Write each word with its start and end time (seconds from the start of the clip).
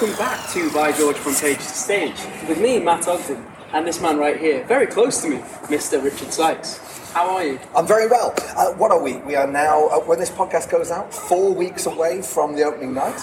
welcome 0.00 0.16
back 0.16 0.48
to 0.50 0.70
By 0.70 0.92
George 0.92 1.16
from 1.16 1.34
Page 1.34 1.56
to 1.56 1.62
Stage 1.64 2.14
with 2.48 2.60
me, 2.60 2.78
Matt 2.78 3.08
Ogden, 3.08 3.44
and 3.72 3.84
this 3.84 4.00
man 4.00 4.16
right 4.16 4.38
here, 4.38 4.62
very 4.66 4.86
close 4.86 5.20
to 5.22 5.28
me, 5.28 5.38
Mr. 5.66 6.00
Richard 6.00 6.32
Sykes. 6.32 6.78
How 7.10 7.28
are 7.30 7.44
you? 7.44 7.58
I'm 7.74 7.84
very 7.84 8.06
well. 8.06 8.32
Uh, 8.56 8.74
what 8.74 8.92
are 8.92 9.02
we? 9.02 9.16
We 9.16 9.34
are 9.34 9.48
now, 9.48 9.88
uh, 9.88 9.98
when 9.98 10.20
this 10.20 10.30
podcast 10.30 10.70
goes 10.70 10.92
out, 10.92 11.12
four 11.12 11.52
weeks 11.52 11.86
away 11.86 12.22
from 12.22 12.54
the 12.54 12.62
opening 12.62 12.94
night. 12.94 13.20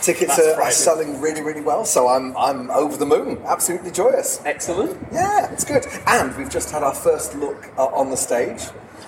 Tickets 0.00 0.38
are, 0.38 0.62
are 0.62 0.70
selling 0.70 1.20
really, 1.20 1.42
really 1.42 1.60
well, 1.60 1.84
so 1.84 2.08
I'm 2.08 2.34
I'm 2.38 2.70
over 2.70 2.96
the 2.96 3.06
moon. 3.06 3.42
Absolutely 3.44 3.90
joyous. 3.90 4.40
Excellent. 4.46 4.96
Yeah, 5.12 5.52
it's 5.52 5.64
good. 5.64 5.84
And 6.06 6.34
we've 6.38 6.50
just 6.50 6.70
had 6.70 6.82
our 6.82 6.94
first 6.94 7.34
look 7.34 7.68
uh, 7.76 7.84
on 7.88 8.08
the 8.08 8.16
stage. 8.16 8.62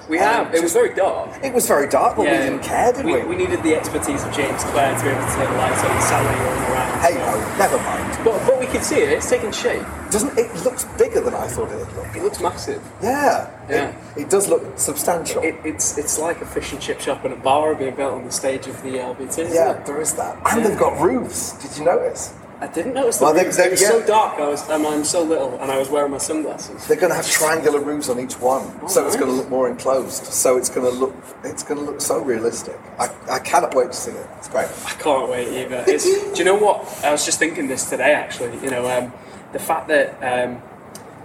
We 0.08 0.18
Um, 0.18 0.46
have. 0.46 0.54
It 0.54 0.62
was 0.62 0.72
very 0.72 0.94
dark. 0.94 1.30
It 1.42 1.52
was 1.52 1.66
very 1.66 1.88
dark, 1.88 2.16
but 2.16 2.22
we 2.26 2.30
didn't 2.30 2.60
care, 2.62 2.92
did 2.92 3.04
we? 3.04 3.22
we? 3.24 3.34
needed 3.36 3.62
the 3.62 3.74
expertise 3.74 4.22
of 4.24 4.32
James 4.32 4.62
Clare 4.64 4.96
to 4.96 5.02
be 5.04 5.10
able 5.10 5.20
to 5.26 5.34
take 5.34 5.48
the 5.48 5.56
lights 5.56 5.82
on 5.82 6.00
Sally 6.02 6.38
rolling 6.40 6.62
around. 6.70 7.00
Hey, 7.00 7.14
no, 7.14 7.58
never 7.58 7.78
mind. 7.78 8.18
But, 8.24 8.46
but 8.46 8.60
we 8.60 8.66
can 8.66 8.82
see 8.82 8.96
it. 8.96 9.10
It's 9.12 9.28
taking 9.28 9.50
shape. 9.52 9.82
Doesn't 10.10 10.38
it 10.38 10.54
looks 10.64 10.84
bigger 10.96 11.20
than 11.20 11.34
I 11.34 11.46
thought 11.48 11.70
it'd 11.72 11.92
look? 11.96 12.06
It 12.16 12.22
looks 12.22 12.40
massive. 12.40 12.82
Yeah, 13.02 13.50
Yeah. 13.68 13.88
It, 14.16 14.22
it 14.22 14.30
does 14.30 14.48
look 14.48 14.78
substantial. 14.78 15.42
It, 15.42 15.56
it's 15.64 15.98
it's 15.98 16.18
like 16.18 16.40
a 16.40 16.46
fish 16.46 16.72
and 16.72 16.80
chip 16.80 17.00
shop 17.00 17.24
and 17.24 17.34
a 17.34 17.36
bar 17.36 17.74
being 17.74 17.94
built 17.96 18.14
on 18.14 18.24
the 18.24 18.32
stage 18.32 18.66
of 18.68 18.80
the 18.82 18.90
LBT. 18.98 19.52
yeah, 19.52 19.72
it? 19.72 19.86
there 19.86 20.00
is 20.00 20.14
that, 20.14 20.38
and 20.52 20.64
they've 20.64 20.78
got 20.78 21.00
roofs. 21.00 21.52
Did 21.62 21.76
you 21.78 21.84
notice? 21.84 22.32
I 22.58 22.66
didn't 22.68 22.94
notice 22.94 23.18
the 23.18 23.24
Well, 23.26 23.34
they- 23.34 23.44
roofs. 23.44 23.56
they- 23.58 23.66
It 23.66 23.70
was 23.72 23.82
yeah. 23.82 23.88
so 23.88 24.02
dark. 24.06 24.38
I 24.40 24.48
was 24.48 24.66
and 24.70 24.86
I'm 24.86 25.04
so 25.04 25.22
little, 25.22 25.58
and 25.60 25.70
I 25.70 25.78
was 25.78 25.90
wearing 25.90 26.10
my 26.10 26.18
sunglasses. 26.18 26.86
They're 26.86 26.96
going 26.96 27.10
to 27.10 27.16
have 27.16 27.28
triangular 27.30 27.80
roofs 27.80 28.08
on 28.08 28.18
each 28.18 28.40
one, 28.40 28.88
so 28.88 29.06
it's 29.06 29.14
going 29.16 29.30
to 29.30 29.36
look 29.36 29.50
more 29.50 29.68
enclosed. 29.68 30.24
So 30.24 30.56
it's 30.56 30.70
going 30.70 30.90
to 30.90 30.98
look 30.98 31.14
it's 31.44 31.62
going 31.62 31.78
to 31.80 31.84
look 31.84 32.00
so 32.00 32.18
realistic. 32.18 32.78
I, 32.98 33.10
I 33.30 33.38
cannot 33.40 33.74
wait 33.74 33.88
to 33.92 33.96
see 33.96 34.12
it. 34.12 34.26
It's 34.38 34.48
great. 34.48 34.68
I 34.86 34.90
can't 34.98 35.28
wait 35.28 35.48
either. 35.48 35.84
It's, 35.86 36.04
do 36.04 36.38
you 36.38 36.44
know 36.44 36.54
what? 36.56 36.78
I 37.04 37.12
was 37.12 37.24
just 37.26 37.38
thinking 37.38 37.68
this 37.68 37.88
today. 37.90 38.14
Actually, 38.14 38.58
you 38.62 38.70
know, 38.70 38.88
um, 38.88 39.12
the 39.52 39.58
fact 39.58 39.88
that 39.88 40.14
um, 40.22 40.62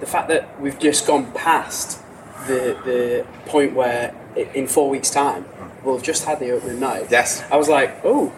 the 0.01 0.05
fact 0.05 0.27
that 0.27 0.59
we've 0.59 0.79
just 0.79 1.07
gone 1.07 1.31
past 1.31 1.99
the 2.47 2.75
the 2.83 3.25
point 3.45 3.73
where 3.73 4.13
in 4.53 4.67
four 4.67 4.89
weeks' 4.89 5.09
time 5.11 5.45
we'll 5.83 5.95
have 5.95 6.03
just 6.05 6.25
had 6.25 6.39
the 6.39 6.51
opening 6.51 6.79
night. 6.79 7.07
Yes. 7.09 7.41
I 7.51 7.55
was 7.57 7.69
like, 7.69 8.01
oh, 8.03 8.31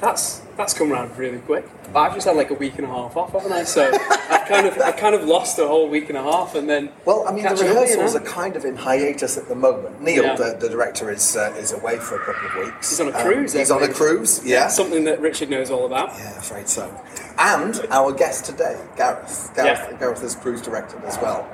that's 0.00 0.40
that's 0.56 0.74
come 0.74 0.92
around 0.92 1.16
really 1.16 1.38
quick. 1.38 1.64
But 1.92 2.00
I've 2.00 2.14
just 2.14 2.26
had 2.26 2.36
like 2.36 2.50
a 2.50 2.54
week 2.54 2.74
and 2.76 2.84
a 2.84 2.88
half 2.88 3.16
off, 3.16 3.32
haven't 3.32 3.52
I? 3.52 3.64
So 3.64 3.90
I've 3.92 4.46
kind 4.48 4.66
of 4.66 4.78
I 4.78 4.92
kind 4.92 5.14
of 5.14 5.24
lost 5.24 5.58
a 5.58 5.66
whole 5.66 5.88
week 5.88 6.08
and 6.08 6.18
a 6.18 6.22
half, 6.22 6.54
and 6.54 6.68
then 6.68 6.90
Well, 7.04 7.24
I 7.26 7.32
mean, 7.32 7.42
the 7.42 7.48
catching 7.50 7.68
up, 7.68 7.74
you 7.74 7.80
rehearsals 7.80 8.14
are 8.16 8.20
kind 8.20 8.56
of 8.56 8.64
in 8.64 8.76
hiatus 8.76 9.36
at 9.38 9.48
the 9.48 9.54
moment. 9.54 10.00
Neil, 10.02 10.24
Yeah. 10.24 10.34
the, 10.36 10.56
the 10.60 10.68
director, 10.68 11.10
is 11.10 11.36
uh, 11.36 11.54
is 11.58 11.72
away 11.72 11.98
for 11.98 12.16
a 12.20 12.24
couple 12.24 12.48
of 12.60 12.66
weeks. 12.66 12.90
He's 12.90 13.00
on 13.00 13.08
a 13.08 13.16
Um, 13.16 13.22
cruise, 13.22 13.52
he's 13.52 13.70
on 13.70 13.82
a 13.82 13.88
cruise. 13.92 14.40
Yeah. 14.44 14.68
something 14.68 15.04
that 15.04 15.20
Richard 15.20 15.48
knows 15.50 15.70
all 15.70 15.86
about. 15.86 16.10
Yeah, 16.18 16.36
afraid 16.38 16.68
so. 16.68 16.90
And 17.38 17.80
our 17.90 18.12
guest 18.12 18.44
today, 18.46 18.76
Gareth. 18.96 19.50
Gareth, 19.54 19.86
Yeah. 19.90 19.96
Gareth 19.98 20.22
is 20.24 20.34
cruise 20.34 20.60
directed 20.60 21.02
as 21.04 21.16
well. 21.18 21.46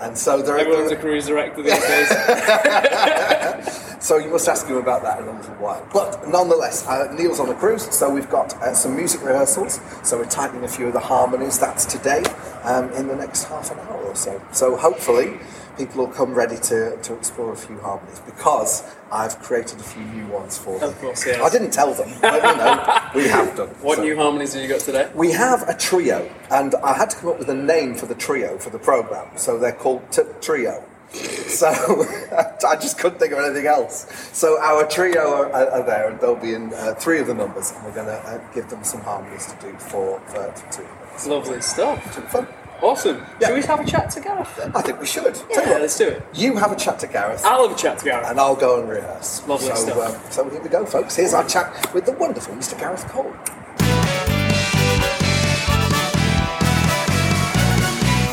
And 0.00 0.16
so 0.16 0.40
there, 0.40 0.56
Everyone's 0.58 0.92
a 0.92 0.96
cruise 0.96 1.26
director 1.26 1.62
these 1.62 1.78
days. 1.78 2.08
So 4.00 4.16
you 4.16 4.30
must 4.30 4.48
ask 4.48 4.66
him 4.66 4.76
about 4.78 5.02
that 5.02 5.20
in 5.20 5.28
a 5.28 5.32
little 5.32 5.54
while. 5.56 5.86
But 5.92 6.26
nonetheless, 6.26 6.86
uh, 6.86 7.12
Neil's 7.12 7.38
on 7.38 7.50
a 7.50 7.54
cruise, 7.54 7.84
so 7.94 8.08
we've 8.10 8.30
got 8.30 8.54
uh, 8.62 8.72
some 8.74 8.96
music 8.96 9.22
rehearsals. 9.22 9.78
So 10.02 10.16
we're 10.18 10.24
tightening 10.24 10.64
a 10.64 10.68
few 10.68 10.86
of 10.86 10.94
the 10.94 11.00
harmonies. 11.00 11.58
That's 11.58 11.84
today, 11.84 12.22
um, 12.64 12.90
in 12.92 13.08
the 13.08 13.16
next 13.16 13.44
half 13.44 13.70
an 13.70 13.78
hour 13.80 14.02
or 14.02 14.16
so. 14.16 14.40
So 14.52 14.74
hopefully, 14.76 15.38
people 15.76 16.06
will 16.06 16.12
come 16.12 16.32
ready 16.34 16.56
to, 16.56 16.96
to 16.96 17.14
explore 17.14 17.52
a 17.52 17.56
few 17.56 17.78
harmonies 17.80 18.20
because 18.20 18.82
I've 19.12 19.38
created 19.40 19.78
a 19.80 19.82
few 19.82 20.02
new 20.02 20.26
ones 20.28 20.56
for 20.56 20.78
them. 20.78 20.88
Of 20.88 20.98
course, 21.00 21.26
yes. 21.26 21.38
I 21.40 21.50
didn't 21.50 21.70
tell 21.72 21.92
them, 21.92 22.10
but 22.22 22.34
you 22.34 22.56
know, 22.56 23.10
we 23.14 23.28
have 23.28 23.54
done. 23.54 23.68
What 23.82 23.96
So- 23.96 24.02
new 24.02 24.16
harmonies 24.16 24.54
have 24.54 24.62
you 24.62 24.68
got 24.68 24.80
today? 24.80 25.10
we 25.14 25.30
have 25.32 25.68
a 25.68 25.74
trio, 25.76 26.26
and 26.50 26.74
I 26.76 26.94
had 26.94 27.10
to 27.10 27.16
come 27.18 27.28
up 27.30 27.38
with 27.38 27.50
a 27.50 27.54
name 27.54 27.94
for 27.94 28.06
the 28.06 28.14
trio 28.14 28.56
for 28.56 28.70
the 28.70 28.78
program, 28.78 29.28
so 29.36 29.58
they're 29.58 29.72
called 29.72 30.10
t- 30.10 30.22
Trio. 30.40 30.84
So 31.12 31.66
I 32.68 32.76
just 32.76 32.98
couldn't 32.98 33.18
think 33.18 33.32
of 33.32 33.38
anything 33.40 33.66
else. 33.66 34.06
So 34.32 34.60
our 34.60 34.86
trio 34.86 35.20
are, 35.50 35.52
are 35.52 35.82
there, 35.84 36.08
and 36.10 36.20
they'll 36.20 36.36
be 36.36 36.54
in 36.54 36.72
uh, 36.74 36.94
three 36.94 37.18
of 37.20 37.26
the 37.26 37.34
numbers, 37.34 37.72
and 37.72 37.84
we're 37.84 37.92
going 37.94 38.06
to 38.06 38.12
uh, 38.14 38.38
give 38.54 38.68
them 38.70 38.84
some 38.84 39.00
harmonies 39.00 39.46
to 39.46 39.56
do 39.66 39.72
for, 39.78 40.20
for, 40.26 40.52
for 40.52 40.72
two 40.72 40.84
numbers. 40.84 41.26
Lovely 41.26 41.60
stuff. 41.60 42.16
Be 42.16 42.22
fun. 42.22 42.46
Awesome. 42.82 43.22
Yeah. 43.40 43.48
Should 43.48 43.56
we 43.56 43.62
have 43.64 43.80
a 43.80 43.84
chat 43.84 44.08
to 44.12 44.20
Gareth 44.20 44.56
then? 44.56 44.72
I 44.74 44.80
think 44.80 45.00
we 45.00 45.06
should. 45.06 45.34
Tell 45.34 45.44
you 45.48 45.54
Yeah, 45.54 45.72
what, 45.72 45.80
let's 45.82 45.98
do 45.98 46.08
it. 46.08 46.22
you 46.32 46.56
have 46.56 46.72
a 46.72 46.76
chat 46.76 46.98
to 47.00 47.06
Gareth, 47.08 47.44
I'll 47.44 47.68
have 47.68 47.76
a 47.76 47.78
chat 47.80 47.98
to 47.98 48.04
Gareth. 48.06 48.26
and 48.30 48.40
I'll 48.40 48.56
go 48.56 48.80
and 48.80 48.88
rehearse. 48.88 49.46
Lovely 49.46 49.68
so, 49.68 49.74
stuff. 49.74 50.24
Um, 50.24 50.32
so 50.32 50.48
here 50.48 50.62
we 50.62 50.68
go, 50.70 50.86
folks. 50.86 51.14
Here's 51.16 51.34
our 51.34 51.46
chat 51.46 51.92
with 51.92 52.06
the 52.06 52.12
wonderful 52.12 52.54
Mr. 52.54 52.78
Gareth 52.78 53.06
Cole. 53.08 53.34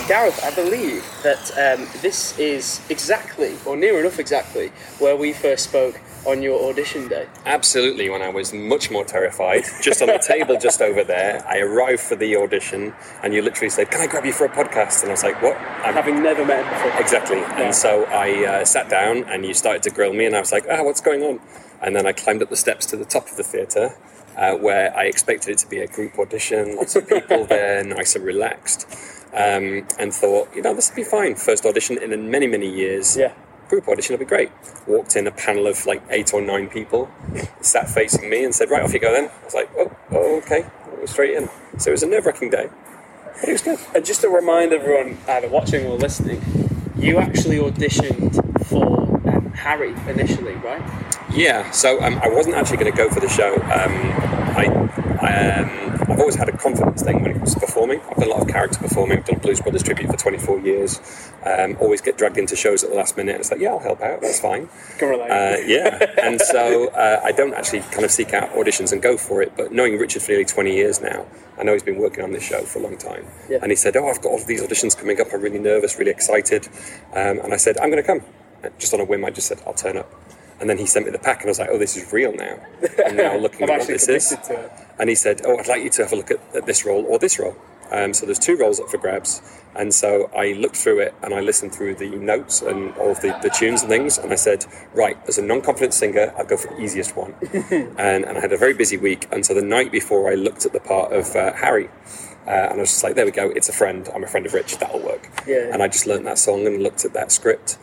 Gareth, 0.08 0.42
I 0.44 0.56
believe 0.56 1.04
that 1.24 1.52
um, 1.58 1.86
this 2.02 2.38
is 2.40 2.80
exactly, 2.90 3.58
or 3.66 3.76
near 3.76 4.00
enough 4.00 4.20
exactly, 4.20 4.70
where 5.00 5.18
we 5.18 5.34
first 5.34 5.66
spoke 5.66 6.00
on 6.26 6.42
your 6.42 6.70
audition 6.70 7.10
day. 7.10 7.28
Absolutely, 7.46 8.10
when 8.10 8.22
I 8.22 8.30
was 8.30 8.54
much 8.54 8.90
more 8.90 9.04
terrified, 9.04 9.64
just 9.82 10.02
on 10.02 10.08
the 10.08 10.18
table 10.20 10.58
just 10.58 10.82
over 10.82 11.04
there, 11.04 11.46
I 11.46 11.60
arrived 11.60 12.00
for 12.02 12.16
the 12.16 12.38
audition, 12.38 12.94
and 13.22 13.34
you 13.34 13.42
literally 13.42 13.70
said, 13.70 13.92
"Can 13.92 14.00
I 14.00 14.08
grab 14.08 14.26
you 14.26 14.32
for 14.32 14.46
a 14.46 14.50
podcast?" 14.50 15.02
And 15.02 15.10
I 15.10 15.14
was 15.14 15.24
like, 15.24 15.42
"What?" 15.42 15.58
I'm 15.58 15.94
Having 15.94 16.24
never 16.24 16.46
met 16.46 16.64
before. 16.72 17.02
exactly. 17.02 17.38
Yeah. 17.40 17.62
And 17.64 17.76
so 17.76 18.06
I 18.06 18.46
uh, 18.62 18.66
sat 18.66 18.90
down, 18.90 19.26
and 19.26 19.46
you 19.46 19.54
started 19.54 19.84
to 19.84 19.90
grill 19.90 20.14
me, 20.14 20.26
and 20.26 20.36
I 20.38 20.40
was 20.40 20.54
like, 20.54 20.66
"Ah, 20.70 20.84
what's 20.84 21.02
going 21.02 21.22
on?" 21.24 21.40
And 21.82 21.94
then 21.96 22.06
I 22.08 22.14
climbed 22.14 22.42
up 22.42 22.50
the 22.50 22.56
steps 22.56 22.86
to 22.88 22.96
the 22.98 23.06
top 23.06 23.30
of 23.30 23.36
the 23.36 23.44
theatre, 23.44 23.98
uh, 24.38 24.54
where 24.56 24.96
I 24.96 25.06
expected 25.06 25.52
it 25.52 25.58
to 25.60 25.68
be 25.70 25.80
a 25.80 25.88
group 25.88 26.18
audition, 26.18 26.78
lots 26.78 26.96
of 26.96 27.08
people 27.10 27.46
there, 27.50 27.84
nice 27.84 28.16
and 28.16 28.24
relaxed, 28.26 28.88
um, 29.38 29.88
and 30.00 30.14
thought, 30.14 30.50
you 30.56 30.62
know, 30.62 30.74
this 30.74 30.90
will 30.90 30.96
be 30.98 31.04
fine. 31.04 31.36
First 31.36 31.66
audition 31.66 31.98
in 32.02 32.32
many 32.32 32.48
many 32.48 32.70
years 32.70 33.16
Yeah. 33.16 33.34
group 33.70 33.88
audition 33.88 34.14
will 34.14 34.20
be 34.20 34.26
great. 34.36 34.50
Walked 34.88 35.16
in 35.16 35.28
a 35.28 35.32
panel 35.32 35.68
of 35.68 35.86
like 35.86 36.02
eight 36.10 36.34
or 36.34 36.42
nine 36.42 36.68
people, 36.70 37.10
sat 37.62 37.90
facing 37.90 38.30
me 38.30 38.44
and 38.44 38.54
said, 38.56 38.70
right, 38.72 38.82
off 38.84 38.94
you 38.94 39.00
go 39.00 39.12
then. 39.14 39.26
I 39.42 39.46
was 39.46 39.54
like, 39.54 39.70
oh, 39.78 39.92
oh 40.12 40.38
okay, 40.40 40.66
straight 41.06 41.36
in. 41.38 41.50
So 41.78 41.90
it 41.92 41.96
was 42.00 42.04
a 42.04 42.08
nerve 42.08 42.26
wracking 42.26 42.50
day, 42.50 42.70
but 43.40 43.50
it 43.50 43.52
was 43.52 43.62
good. 43.62 43.80
And 43.94 44.06
just 44.06 44.22
to 44.22 44.30
remind 44.30 44.74
everyone, 44.74 45.18
either 45.28 45.50
watching 45.50 45.86
or 45.86 45.98
listening, 45.98 46.42
you 46.98 47.20
actually 47.20 47.58
auditioned 47.58 48.34
for 48.68 48.88
um, 49.30 49.52
Harry 49.54 49.94
initially, 50.10 50.54
right? 50.56 50.82
Yeah, 51.32 51.70
so 51.72 52.02
um, 52.02 52.20
I 52.24 52.30
wasn't 52.30 52.56
actually 52.56 52.78
going 52.78 52.92
to 52.92 52.98
go 52.98 53.10
for 53.10 53.20
the 53.20 53.30
show. 53.30 53.54
Um, 53.56 53.94
I, 54.58 54.66
I, 55.22 55.60
um, 55.60 55.70
I've 56.18 56.22
always 56.22 56.36
had 56.36 56.50
a 56.50 56.58
confidence 56.58 57.04
thing 57.04 57.22
when 57.22 57.30
it 57.30 57.34
comes 57.36 57.54
to 57.54 57.60
performing. 57.60 58.02
I've 58.10 58.18
done 58.18 58.30
a 58.30 58.32
lot 58.32 58.42
of 58.42 58.48
character 58.48 58.80
performing. 58.80 59.20
I've 59.20 59.26
done 59.26 59.38
Blues 59.38 59.62
Brothers 59.62 59.84
tribute 59.84 60.10
for 60.10 60.18
24 60.18 60.62
years. 60.62 61.00
Um, 61.46 61.78
always 61.80 62.02
get 62.02 62.18
dragged 62.18 62.40
into 62.40 62.56
shows 62.56 62.84
at 62.84 62.90
the 62.90 62.96
last 62.96 63.18
minute. 63.18 63.36
It's 63.36 63.52
like, 63.52 63.60
yeah, 63.60 63.70
I'll 63.70 63.78
help 63.78 64.02
out. 64.02 64.22
That's 64.22 64.40
fine. 64.40 64.68
Uh, 65.30 65.58
yeah, 65.68 66.16
and 66.24 66.42
so 66.42 66.88
uh, 66.88 67.22
I 67.24 67.32
don't 67.34 67.54
actually 67.54 67.82
kind 67.82 68.04
of 68.04 68.10
seek 68.10 68.34
out 68.34 68.50
auditions 68.54 68.92
and 68.92 69.00
go 69.00 69.16
for 69.16 69.44
it. 69.44 69.54
But 69.56 69.72
knowing 69.72 70.00
Richard 70.00 70.24
for 70.24 70.32
nearly 70.32 70.46
20 70.46 70.74
years 70.74 71.00
now, 71.02 71.28
I 71.60 71.62
know 71.62 71.74
he's 71.74 71.84
been 71.84 72.00
working 72.00 72.24
on 72.24 72.32
this 72.32 72.44
show 72.44 72.64
for 72.64 72.80
a 72.80 72.82
long 72.82 72.98
time. 72.98 73.28
Yeah. 73.48 73.60
And 73.62 73.72
he 73.72 73.76
said, 73.76 73.96
"Oh, 73.96 74.08
I've 74.08 74.20
got 74.20 74.30
all 74.30 74.42
of 74.42 74.48
these 74.48 74.64
auditions 74.64 74.98
coming 74.98 75.22
up. 75.22 75.28
I'm 75.32 75.42
really 75.42 75.60
nervous, 75.60 76.00
really 76.00 76.10
excited." 76.10 76.68
Um, 77.14 77.42
and 77.42 77.54
I 77.54 77.58
said, 77.58 77.78
"I'm 77.78 77.92
going 77.92 78.02
to 78.02 78.08
come." 78.08 78.22
Just 78.80 78.92
on 78.96 79.00
a 79.02 79.06
whim, 79.06 79.24
I 79.24 79.30
just 79.30 79.48
said, 79.48 79.62
"I'll 79.68 79.76
turn 79.76 79.98
up." 79.98 80.12
And 80.60 80.70
then 80.70 80.78
he 80.78 80.86
sent 80.86 81.06
me 81.06 81.12
the 81.12 81.20
pack, 81.20 81.42
and 81.42 81.48
I 81.48 81.52
was 81.52 81.60
like, 81.60 81.70
"Oh, 81.72 81.78
this 81.78 81.96
is 81.98 82.12
real 82.12 82.34
now." 82.34 82.60
And 83.06 83.18
now 83.18 83.38
looking 83.46 83.64
at 83.64 83.70
what 83.70 83.88
this 83.88 84.08
is, 84.08 84.30
committed 84.30 84.44
to 84.46 84.66
it. 84.66 84.72
and 85.00 85.10
he 85.10 85.16
said, 85.16 85.42
"Oh, 85.46 85.58
I'd 85.58 85.68
like 85.68 85.84
you 85.84 85.90
to 85.92 86.04
have 86.04 86.14
a 86.14 86.16
look 86.16 86.32
at, 86.32 86.40
at 86.56 86.66
this 86.66 86.86
role 86.86 87.06
or 87.06 87.20
this 87.20 87.40
role." 87.40 87.56
Um, 87.92 88.14
so 88.14 88.26
there's 88.26 88.40
two 88.40 88.58
roles 88.58 88.80
up 88.80 88.90
for 88.90 88.98
grabs, 88.98 89.42
and 89.76 89.94
so 89.94 90.30
I 90.36 90.54
looked 90.54 90.76
through 90.76 91.00
it 91.00 91.16
and 91.22 91.34
I 91.34 91.40
listened 91.40 91.74
through 91.74 91.96
the 91.96 92.10
notes 92.10 92.62
and 92.62 92.94
all 92.98 93.12
of 93.12 93.22
the, 93.22 93.38
the 93.42 93.50
tunes 93.50 93.82
and 93.82 93.90
things, 93.90 94.18
and 94.18 94.34
I 94.34 94.36
said, 94.36 94.66
"Right, 94.94 95.18
as 95.28 95.38
a 95.38 95.42
non-confident 95.42 95.94
singer, 95.94 96.34
I'll 96.38 96.46
go 96.46 96.58
for 96.58 96.74
the 96.74 96.82
easiest 96.82 97.16
one." 97.16 97.34
and, 97.72 98.26
and 98.26 98.38
I 98.38 98.42
had 98.42 98.52
a 98.52 98.58
very 98.58 98.74
busy 98.74 98.98
week, 98.98 99.28
and 99.32 99.46
so 99.46 99.54
the 99.54 99.62
night 99.62 99.92
before, 99.92 100.30
I 100.30 100.36
looked 100.36 100.66
at 100.66 100.74
the 100.74 100.80
part 100.80 101.14
of 101.14 101.36
uh, 101.36 101.54
Harry. 101.54 101.90
Uh, 102.48 102.70
and 102.72 102.74
I 102.76 102.78
was 102.78 102.92
just 102.92 103.04
like, 103.04 103.16
there 103.16 103.26
we 103.26 103.32
go, 103.32 103.50
it's 103.50 103.68
a 103.68 103.74
friend. 103.74 104.10
I'm 104.16 104.24
a 104.24 104.28
friend 104.28 104.46
of 104.46 104.54
Rich, 104.54 104.78
that'll 104.78 105.02
work. 105.02 105.30
Yeah. 105.46 105.70
And 105.74 105.84
I 105.84 105.90
just 105.90 106.08
learned 106.08 106.26
that 106.28 106.38
song 106.38 106.66
and 106.66 106.82
looked 106.82 107.04
at 107.04 107.12
that 107.12 107.30
script. 107.30 107.78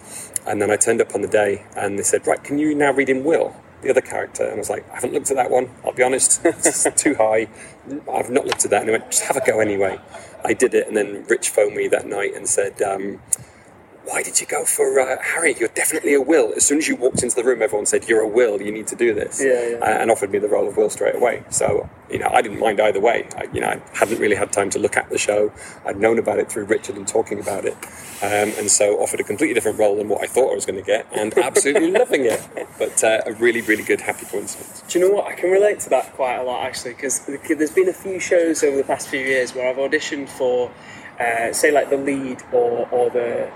And 0.47 0.61
then 0.61 0.71
I 0.71 0.77
turned 0.77 1.01
up 1.01 1.15
on 1.15 1.23
the 1.23 1.29
day 1.29 1.65
and 1.77 1.99
they 1.99 2.03
said, 2.03 2.27
right, 2.27 2.43
can 2.43 2.59
you 2.59 2.75
now 2.75 2.93
read 2.93 3.09
in 3.09 3.25
Will, 3.25 3.57
the 3.83 3.91
other 3.91 4.01
character? 4.01 4.45
And 4.45 4.55
I 4.55 4.59
was 4.59 4.71
like, 4.71 4.89
I 4.91 4.97
haven't 4.97 5.13
looked 5.13 5.31
at 5.31 5.37
that 5.37 5.51
one, 5.51 5.71
I'll 5.85 5.93
be 5.93 6.03
honest. 6.03 6.41
It's 6.45 6.87
too 6.97 7.15
high. 7.15 7.49
I've 8.13 8.31
not 8.31 8.47
looked 8.47 8.65
at 8.65 8.71
that. 8.71 8.81
And 8.81 8.89
they 8.89 8.93
went, 8.93 9.11
just 9.11 9.25
have 9.25 9.37
a 9.37 9.45
go 9.45 9.61
anyway. 9.61 9.99
I 10.45 10.53
did 10.53 10.75
it. 10.75 10.87
And 10.87 10.97
then 10.97 11.25
Rich 11.29 11.51
phoned 11.51 11.75
me 11.75 11.89
that 11.89 12.07
night 12.07 12.35
and 12.35 12.49
said, 12.49 12.81
um, 12.83 13.21
why 14.05 14.23
did 14.23 14.41
you 14.41 14.47
go 14.47 14.65
for 14.65 15.01
uh, 15.01 15.17
Harry? 15.23 15.55
You're 15.59 15.69
definitely 15.71 16.15
a 16.15 16.21
Will. 16.21 16.53
As 16.55 16.65
soon 16.65 16.79
as 16.79 16.89
you 16.89 16.97
walked 16.97 17.23
into 17.23 17.35
the 17.35 17.45
room, 17.45 17.63
everyone 17.63 17.87
said, 17.87 18.09
You're 18.09 18.21
a 18.21 18.29
Will, 18.29 18.61
you 18.61 18.71
need 18.71 18.87
to 18.89 18.97
do 18.97 19.15
this. 19.15 19.43
Yeah, 19.43 19.71
yeah. 19.71 19.77
Uh, 19.77 20.03
and 20.03 20.11
offered 20.11 20.31
me 20.31 20.39
the 20.39 20.49
role 20.49 20.69
of 20.69 20.77
Will 20.77 20.91
straight 20.91 21.15
away. 21.15 21.43
So, 21.51 21.89
you 22.11 22.19
know, 22.19 22.29
I 22.31 22.43
didn't 22.43 22.61
mind 22.61 22.81
either 22.81 23.01
way. 23.01 23.27
I, 23.37 23.45
you 23.53 23.61
know, 23.61 23.69
I 23.69 23.81
hadn't 23.95 24.19
really 24.19 24.37
had 24.37 24.53
time 24.53 24.71
to 24.71 24.79
look 24.79 24.97
at 24.97 25.09
the 25.11 25.19
show. 25.19 25.53
I'd 25.87 25.99
known 25.99 26.19
about 26.19 26.39
it 26.39 26.51
through 26.51 26.65
Richard 26.65 26.97
and 26.97 27.09
talking 27.09 27.41
about 27.41 27.65
it. 27.65 27.77
Um, 28.23 28.53
and 28.59 28.71
so 28.71 29.01
offered 29.01 29.21
a 29.21 29.25
completely 29.25 29.55
different 29.55 29.79
role 29.79 29.97
than 29.97 30.09
what 30.09 30.23
I 30.23 30.27
thought 30.27 30.53
I 30.53 30.55
was 30.55 30.67
going 30.67 30.79
to 30.79 30.87
get 30.87 31.07
and 31.13 31.37
absolutely 31.39 31.91
loving 31.99 32.25
it. 32.25 32.47
But 32.79 33.03
uh, 33.03 33.23
a 33.27 33.33
really, 33.33 33.63
really 33.63 33.85
good, 33.85 34.03
happy 34.03 34.27
coincidence. 34.27 34.83
Do 34.87 34.99
you 34.99 35.09
know 35.09 35.15
what? 35.15 35.27
I 35.27 35.35
can 35.35 35.51
relate 35.51 35.81
to 35.81 35.91
that 35.91 36.13
quite 36.13 36.37
a 36.37 36.43
lot 36.43 36.65
actually, 36.65 36.95
because 36.95 37.21
there's 37.21 37.71
been 37.71 37.89
a 37.89 37.95
few 37.95 38.21
shows 38.21 38.63
over 38.63 38.77
the 38.77 38.85
past 38.85 39.09
few 39.09 39.21
years 39.21 39.55
where 39.55 39.69
I've 39.69 39.77
auditioned 39.77 40.29
for, 40.29 40.71
uh, 41.19 41.53
say, 41.53 41.71
like 41.71 41.91
the 41.91 41.97
lead 41.97 42.43
or, 42.53 42.89
or 42.91 43.11
the 43.11 43.51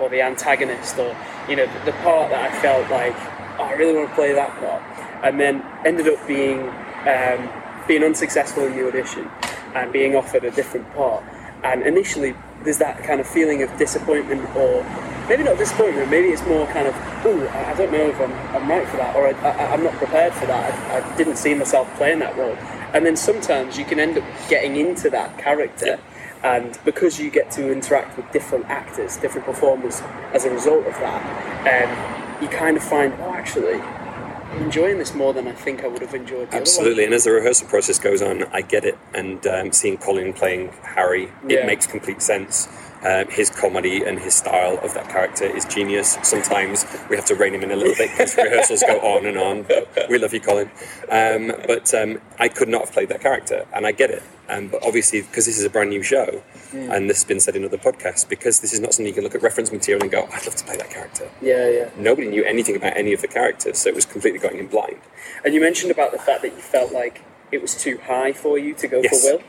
or 0.00 0.08
the 0.08 0.22
antagonist, 0.22 0.98
or 0.98 1.16
you 1.48 1.56
know, 1.56 1.66
the, 1.84 1.92
part 2.02 2.30
that 2.30 2.52
I 2.52 2.60
felt 2.60 2.90
like, 2.90 3.14
oh, 3.58 3.64
I 3.64 3.72
really 3.72 3.94
want 3.94 4.08
to 4.08 4.14
play 4.14 4.32
that 4.32 4.50
part, 4.58 4.82
and 5.24 5.40
then 5.40 5.64
ended 5.84 6.08
up 6.08 6.26
being 6.26 6.60
um, 7.06 7.48
being 7.86 8.02
unsuccessful 8.02 8.64
in 8.64 8.76
the 8.76 8.86
audition 8.86 9.30
and 9.74 9.92
being 9.92 10.16
offered 10.16 10.44
a 10.44 10.50
different 10.50 10.92
part. 10.94 11.24
And 11.62 11.82
initially, 11.82 12.34
there's 12.64 12.78
that 12.78 13.02
kind 13.04 13.20
of 13.20 13.26
feeling 13.26 13.62
of 13.62 13.76
disappointment, 13.78 14.42
or 14.56 14.84
maybe 15.28 15.42
not 15.44 15.58
disappointment, 15.58 16.10
maybe 16.10 16.28
it's 16.28 16.44
more 16.46 16.66
kind 16.68 16.86
of, 16.86 16.94
oh, 17.24 17.48
I 17.48 17.74
don't 17.74 17.92
know 17.92 18.08
if 18.08 18.20
I'm, 18.20 18.32
I'm 18.54 18.68
right 18.68 18.86
for 18.88 18.96
that, 18.98 19.16
or 19.16 19.28
I, 19.28 19.72
I'm 19.72 19.82
not 19.82 19.94
prepared 19.94 20.32
for 20.34 20.46
that. 20.46 20.72
I, 20.90 20.98
I 20.98 21.16
didn't 21.16 21.36
see 21.36 21.54
myself 21.54 21.92
playing 21.96 22.20
that 22.20 22.36
role. 22.36 22.56
And 22.92 23.04
then 23.04 23.16
sometimes 23.16 23.78
you 23.78 23.84
can 23.84 23.98
end 24.00 24.16
up 24.18 24.24
getting 24.48 24.76
into 24.76 25.10
that 25.10 25.38
character, 25.38 25.98
and 26.42 26.78
because 26.84 27.18
you 27.18 27.30
get 27.30 27.50
to 27.52 27.70
interact 27.72 28.16
with 28.16 28.30
different 28.32 28.66
actors, 28.66 29.16
different 29.16 29.46
performers 29.46 30.00
as 30.32 30.44
a 30.44 30.50
result 30.50 30.86
of 30.86 30.94
that, 30.94 31.22
um, 31.66 32.42
you 32.42 32.48
kind 32.48 32.76
of 32.76 32.82
find, 32.82 33.12
oh, 33.20 33.32
actually, 33.34 33.74
I'm 33.74 34.62
enjoying 34.62 34.98
this 34.98 35.14
more 35.14 35.32
than 35.32 35.48
I 35.48 35.52
think 35.52 35.82
I 35.82 35.88
would 35.88 36.02
have 36.02 36.14
enjoyed 36.14 36.52
Absolutely, 36.52 37.04
and 37.04 37.12
as 37.14 37.24
the 37.24 37.32
rehearsal 37.32 37.68
process 37.68 37.98
goes 37.98 38.22
on, 38.22 38.44
I 38.52 38.62
get 38.62 38.84
it. 38.84 38.96
And 39.14 39.44
um, 39.46 39.72
seeing 39.72 39.96
Colin 39.98 40.32
playing 40.32 40.68
Harry, 40.82 41.30
Yeah. 41.46 41.58
it 41.60 41.66
makes 41.66 41.86
complete 41.86 42.22
sense. 42.22 42.68
Um, 43.04 43.28
his 43.28 43.50
comedy 43.50 44.02
and 44.04 44.18
his 44.18 44.34
style 44.34 44.78
of 44.82 44.94
that 44.94 45.08
character 45.08 45.44
is 45.44 45.64
genius. 45.66 46.18
Sometimes 46.22 46.84
we 47.08 47.16
have 47.16 47.24
to 47.26 47.34
rein 47.34 47.54
him 47.54 47.62
in 47.62 47.70
a 47.70 47.76
little 47.76 47.94
bit 47.94 48.10
because 48.10 48.36
rehearsals 48.36 48.82
go 48.82 48.98
on 49.00 49.26
and 49.26 49.36
on. 49.38 49.62
But 49.62 50.08
we 50.08 50.18
love 50.18 50.32
you, 50.32 50.40
Colin. 50.40 50.70
Um, 51.10 51.52
but 51.66 51.92
um, 51.94 52.20
I 52.38 52.48
could 52.48 52.68
not 52.68 52.82
have 52.86 52.92
played 52.92 53.08
that 53.10 53.20
character, 53.20 53.66
and 53.74 53.86
I 53.86 53.92
get 53.92 54.10
it. 54.10 54.22
Um, 54.48 54.68
but 54.68 54.82
obviously, 54.84 55.22
because 55.22 55.44
this 55.46 55.58
is 55.58 55.64
a 55.64 55.70
brand 55.70 55.90
new 55.90 56.02
show, 56.02 56.42
and 56.72 57.08
this 57.10 57.18
has 57.18 57.24
been 57.24 57.40
said 57.40 57.56
in 57.56 57.64
other 57.64 57.78
podcasts, 57.78 58.28
because 58.28 58.60
this 58.60 58.72
is 58.72 58.80
not 58.80 58.92
something 58.94 59.06
you 59.06 59.12
can 59.12 59.24
look 59.24 59.34
at 59.34 59.42
reference 59.42 59.70
material 59.72 60.02
and 60.02 60.10
go, 60.10 60.22
"I'd 60.32 60.44
love 60.46 60.54
to 60.56 60.64
play 60.64 60.76
that 60.76 60.90
character." 60.90 61.28
Yeah, 61.42 61.68
yeah. 61.68 61.90
Nobody 61.96 62.28
knew 62.28 62.44
anything 62.44 62.76
about 62.76 62.96
any 62.96 63.12
of 63.12 63.20
the 63.22 63.28
characters, 63.28 63.78
so 63.78 63.88
it 63.88 63.94
was 63.94 64.04
completely 64.06 64.38
going 64.38 64.58
in 64.58 64.68
blind. 64.68 64.98
And 65.44 65.52
you 65.52 65.60
mentioned 65.60 65.90
about 65.90 66.12
the 66.12 66.18
fact 66.18 66.42
that 66.42 66.52
you 66.52 66.60
felt 66.60 66.92
like 66.92 67.22
it 67.52 67.60
was 67.60 67.74
too 67.74 67.98
high 68.04 68.32
for 68.32 68.56
you 68.58 68.72
to 68.74 68.86
go 68.88 69.00
Yes. 69.02 69.22
for 69.28 69.36
Will. 69.36 69.42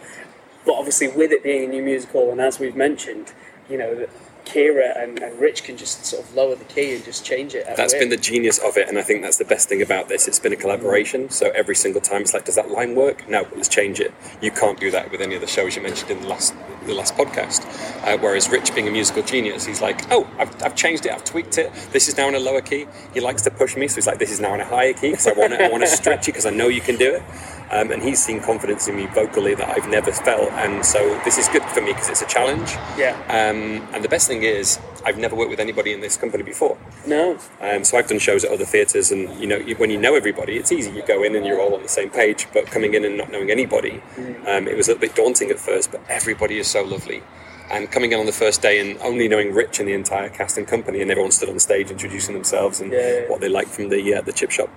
But 0.68 0.74
obviously, 0.74 1.08
with 1.08 1.32
it 1.32 1.44
being 1.44 1.64
a 1.64 1.68
new 1.68 1.82
musical, 1.82 2.30
and 2.30 2.42
as 2.42 2.60
we've 2.60 2.76
mentioned, 2.76 3.34
you 3.70 3.78
know, 3.78 3.96
that 3.96 4.10
Kira 4.44 5.02
and, 5.02 5.20
and 5.20 5.40
Rich 5.40 5.64
can 5.64 5.78
just 5.78 6.06
sort 6.06 6.24
of 6.24 6.36
lower 6.36 6.56
the 6.56 6.66
key 6.66 6.94
and 6.94 7.04
just 7.04 7.26
change 7.26 7.56
it. 7.56 7.66
That's 7.76 7.94
been 7.94 8.10
the 8.10 8.18
genius 8.18 8.58
of 8.60 8.78
it, 8.78 8.88
and 8.88 8.98
I 8.98 9.02
think 9.02 9.22
that's 9.22 9.38
the 9.38 9.46
best 9.46 9.70
thing 9.70 9.82
about 9.82 10.10
this. 10.10 10.28
It's 10.28 10.40
been 10.40 10.54
a 10.54 10.58
collaboration, 10.58 11.30
so 11.30 11.52
every 11.52 11.76
single 11.76 12.02
time 12.02 12.22
it's 12.22 12.34
like, 12.34 12.46
does 12.46 12.56
that 12.56 12.70
line 12.70 12.96
work? 12.96 13.28
No, 13.30 13.48
let's 13.56 13.70
change 13.70 14.00
it. 14.00 14.14
You 14.42 14.52
can't 14.52 14.80
do 14.80 14.92
that 14.92 15.12
with 15.12 15.22
any 15.22 15.36
of 15.36 15.42
the 15.42 15.48
shows 15.48 15.76
you 15.76 15.82
mentioned 15.82 16.12
in 16.12 16.22
the 16.22 16.28
last 16.28 16.54
the 16.86 16.94
last 16.94 17.16
podcast. 17.16 17.66
Uh, 18.04 18.18
whereas 18.18 18.50
Rich, 18.50 18.74
being 18.76 18.88
a 18.88 18.92
musical 18.92 19.24
genius, 19.24 19.66
he's 19.66 19.82
like, 19.82 20.10
oh, 20.12 20.28
I've, 20.38 20.64
I've 20.64 20.76
changed 20.76 21.06
it, 21.06 21.12
I've 21.12 21.24
tweaked 21.24 21.58
it. 21.58 21.72
This 21.92 22.08
is 22.08 22.18
now 22.18 22.28
in 22.28 22.36
a 22.36 22.40
lower 22.40 22.62
key. 22.62 22.88
He 23.14 23.20
likes 23.20 23.42
to 23.44 23.52
push 23.52 23.76
me, 23.76 23.88
so 23.88 23.96
he's 23.96 24.08
like, 24.08 24.20
this 24.20 24.32
is 24.32 24.40
now 24.40 24.54
in 24.54 24.62
a 24.62 24.66
higher 24.66 24.94
key 24.94 25.12
because 25.12 25.28
I 25.28 25.34
want 25.34 25.54
to 25.54 25.64
I 25.64 25.70
want 25.70 25.84
to 25.84 25.90
stretch 25.90 26.28
you 26.28 26.34
because 26.34 26.46
I 26.46 26.52
know 26.52 26.68
you 26.68 26.82
can 26.82 26.96
do 26.98 27.16
it. 27.16 27.24
Um, 27.70 27.92
and 27.92 28.02
he's 28.02 28.24
seen 28.24 28.40
confidence 28.40 28.88
in 28.88 28.96
me 28.96 29.08
vocally 29.08 29.54
that 29.54 29.68
I've 29.68 29.90
never 29.90 30.14
felt, 30.14 30.50
and 30.54 30.86
so 30.86 31.20
this 31.26 31.38
is 31.38 31.50
good 31.50 31.64
for 31.64 31.82
me 31.82 31.92
because 31.92 32.08
it's 32.10 32.22
a 32.22 32.28
challenge. 32.28 32.72
Yeah. 32.98 33.12
Um, 33.28 33.86
and 33.94 34.02
the 34.02 34.08
best 34.08 34.26
thing 34.26 34.44
is, 34.44 34.80
I've 35.06 35.18
never 35.18 35.36
worked 35.36 35.50
with 35.50 35.60
anybody 35.60 35.92
in 35.92 36.00
this 36.00 36.16
company 36.16 36.44
before. 36.44 36.78
No. 37.06 37.38
Um, 37.60 37.84
so 37.84 37.98
I've 37.98 38.08
done 38.08 38.20
shows 38.20 38.46
at 38.46 38.52
other 38.52 38.64
theatres, 38.64 39.12
and 39.12 39.38
you 39.38 39.48
know, 39.48 39.58
you, 39.58 39.76
when 39.76 39.90
you 39.90 39.98
know 39.98 40.16
everybody, 40.16 40.56
it's 40.56 40.72
easy. 40.72 40.92
You 40.92 41.04
go 41.06 41.24
in 41.24 41.36
and 41.36 41.46
you're 41.46 41.60
all 41.60 41.76
on 41.76 41.84
the 41.84 41.90
same 41.90 42.10
page. 42.10 42.48
But 42.54 42.68
coming 42.68 42.94
in 42.94 43.04
and 43.04 43.18
not 43.18 43.32
knowing 43.32 43.52
anybody, 43.52 44.02
um, 44.48 44.68
it 44.68 44.78
was 44.78 44.88
a 44.88 44.92
little 44.92 45.02
bit 45.02 45.16
daunting 45.16 45.50
at 45.50 45.60
first. 45.60 45.92
But 45.92 46.02
everybody 46.08 46.60
is 46.60 46.68
so 46.68 46.84
lovely. 46.84 47.22
And 47.70 47.92
coming 47.92 48.14
in 48.14 48.20
on 48.20 48.26
the 48.26 48.32
first 48.32 48.62
day 48.62 48.80
and 48.80 48.98
only 49.02 49.28
knowing 49.28 49.54
Rich 49.54 49.80
and 49.80 49.88
the 49.90 49.94
entire 49.94 50.30
cast 50.30 50.58
and 50.58 50.68
company, 50.68 51.02
and 51.02 51.12
everyone 51.12 51.32
stood 51.32 51.50
on 51.50 51.56
the 51.56 51.60
stage 51.62 51.92
introducing 51.92 52.34
themselves 52.34 52.80
and 52.80 52.92
Yeah, 52.92 53.00
yeah, 53.00 53.20
yeah. 53.22 53.30
what 53.30 53.42
they 53.42 53.50
like 53.50 53.68
from 53.68 53.90
the 53.90 54.14
uh, 54.16 54.22
the 54.22 54.32
chip 54.32 54.52
shop. 54.52 54.70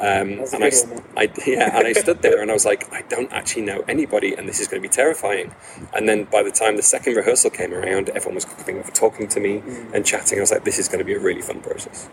Um, 0.00 0.40
and 0.54 0.64
I, 0.64 0.70
one, 0.70 1.02
I, 1.14 1.30
yeah, 1.46 1.76
and 1.76 1.86
I 1.86 1.92
stood 1.92 2.22
there 2.22 2.40
and 2.40 2.50
I 2.50 2.54
was 2.54 2.64
like, 2.64 2.90
I 2.90 3.02
don't 3.02 3.30
actually 3.32 3.62
know 3.62 3.84
anybody, 3.86 4.32
and 4.34 4.48
this 4.48 4.58
is 4.58 4.66
going 4.66 4.80
to 4.82 4.88
be 4.88 4.90
terrifying. 4.90 5.54
And 5.92 6.08
then 6.08 6.24
by 6.24 6.42
the 6.42 6.50
time 6.50 6.76
the 6.76 6.82
second 6.82 7.16
rehearsal 7.16 7.50
came 7.50 7.74
around, 7.74 8.08
everyone 8.08 8.36
was 8.36 8.46
coming 8.46 8.78
over, 8.78 8.90
talking 8.92 9.28
to 9.28 9.40
me 9.40 9.58
Mm. 9.60 9.92
and 9.94 10.06
chatting. 10.06 10.38
I 10.38 10.40
was 10.40 10.50
like, 10.50 10.64
this 10.64 10.78
is 10.78 10.88
going 10.88 11.00
to 11.00 11.04
be 11.04 11.12
a 11.12 11.18
really 11.18 11.42
fun 11.42 11.60
process. 11.60 12.08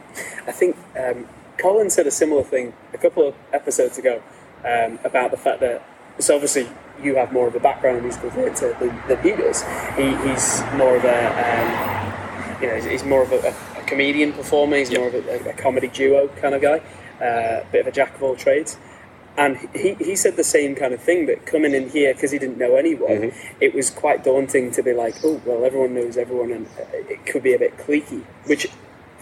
I 0.46 0.52
think 0.52 0.76
um, 1.00 1.28
Colin 1.58 1.90
said 1.90 2.06
a 2.08 2.12
similar 2.12 2.44
thing 2.44 2.74
a 2.94 2.98
couple 2.98 3.26
of 3.26 3.36
episodes 3.54 3.98
ago 3.98 4.22
um, 4.66 5.00
about 5.06 5.32
the 5.32 5.38
fact 5.38 5.62
that 5.62 5.82
so 6.20 6.36
obviously 6.36 6.68
you 7.02 7.16
have 7.16 7.32
more 7.32 7.48
of 7.48 7.56
a 7.56 7.60
background 7.60 7.98
in 7.98 8.04
musical 8.04 8.30
theatre 8.32 8.76
than, 8.80 9.00
than 9.08 9.22
he 9.22 9.32
does. 9.32 9.62
He, 9.96 10.16
he's 10.28 10.62
more 10.76 10.96
of 10.98 11.06
a 11.06 11.20
um, 11.44 12.62
you 12.62 12.68
know 12.68 12.76
he's, 12.76 12.86
he's 12.86 13.04
more 13.04 13.24
of 13.24 13.32
a, 13.32 13.50
a 13.80 13.84
comedian 13.84 14.34
performer. 14.34 14.78
He's 14.78 14.92
Yep. 14.92 15.00
more 15.00 15.08
of 15.10 15.16
a, 15.16 15.50
a 15.50 15.54
comedy 15.54 15.88
duo 15.88 16.28
kind 16.42 16.56
of 16.56 16.62
guy, 16.62 16.82
uh, 17.24 17.64
bit 17.72 17.82
of 17.82 17.88
a 17.88 17.92
jack 17.92 18.16
of 18.16 18.24
all 18.24 18.36
trades. 18.36 18.78
And 19.38 19.70
he, 19.76 19.94
he 19.94 20.16
said 20.16 20.36
the 20.36 20.44
same 20.44 20.74
kind 20.74 20.96
of 20.96 21.02
thing 21.02 21.28
that 21.28 21.46
coming 21.46 21.76
in 21.76 21.90
here 21.90 22.12
because 22.14 22.32
he 22.32 22.40
didn't 22.40 22.58
know 22.58 22.76
anyone, 22.76 23.32
it 23.62 23.76
was 23.76 23.92
quite 23.92 24.24
daunting 24.24 24.72
to 24.72 24.82
be 24.82 24.94
like, 24.94 25.14
oh 25.24 25.40
well, 25.46 25.64
everyone 25.64 25.94
knows 25.94 26.18
everyone, 26.18 26.52
and 26.52 26.68
it 26.92 27.24
could 27.28 27.44
be 27.44 27.54
a 27.54 27.60
bit 27.60 27.78
cliquey, 27.78 28.24
which 28.46 28.68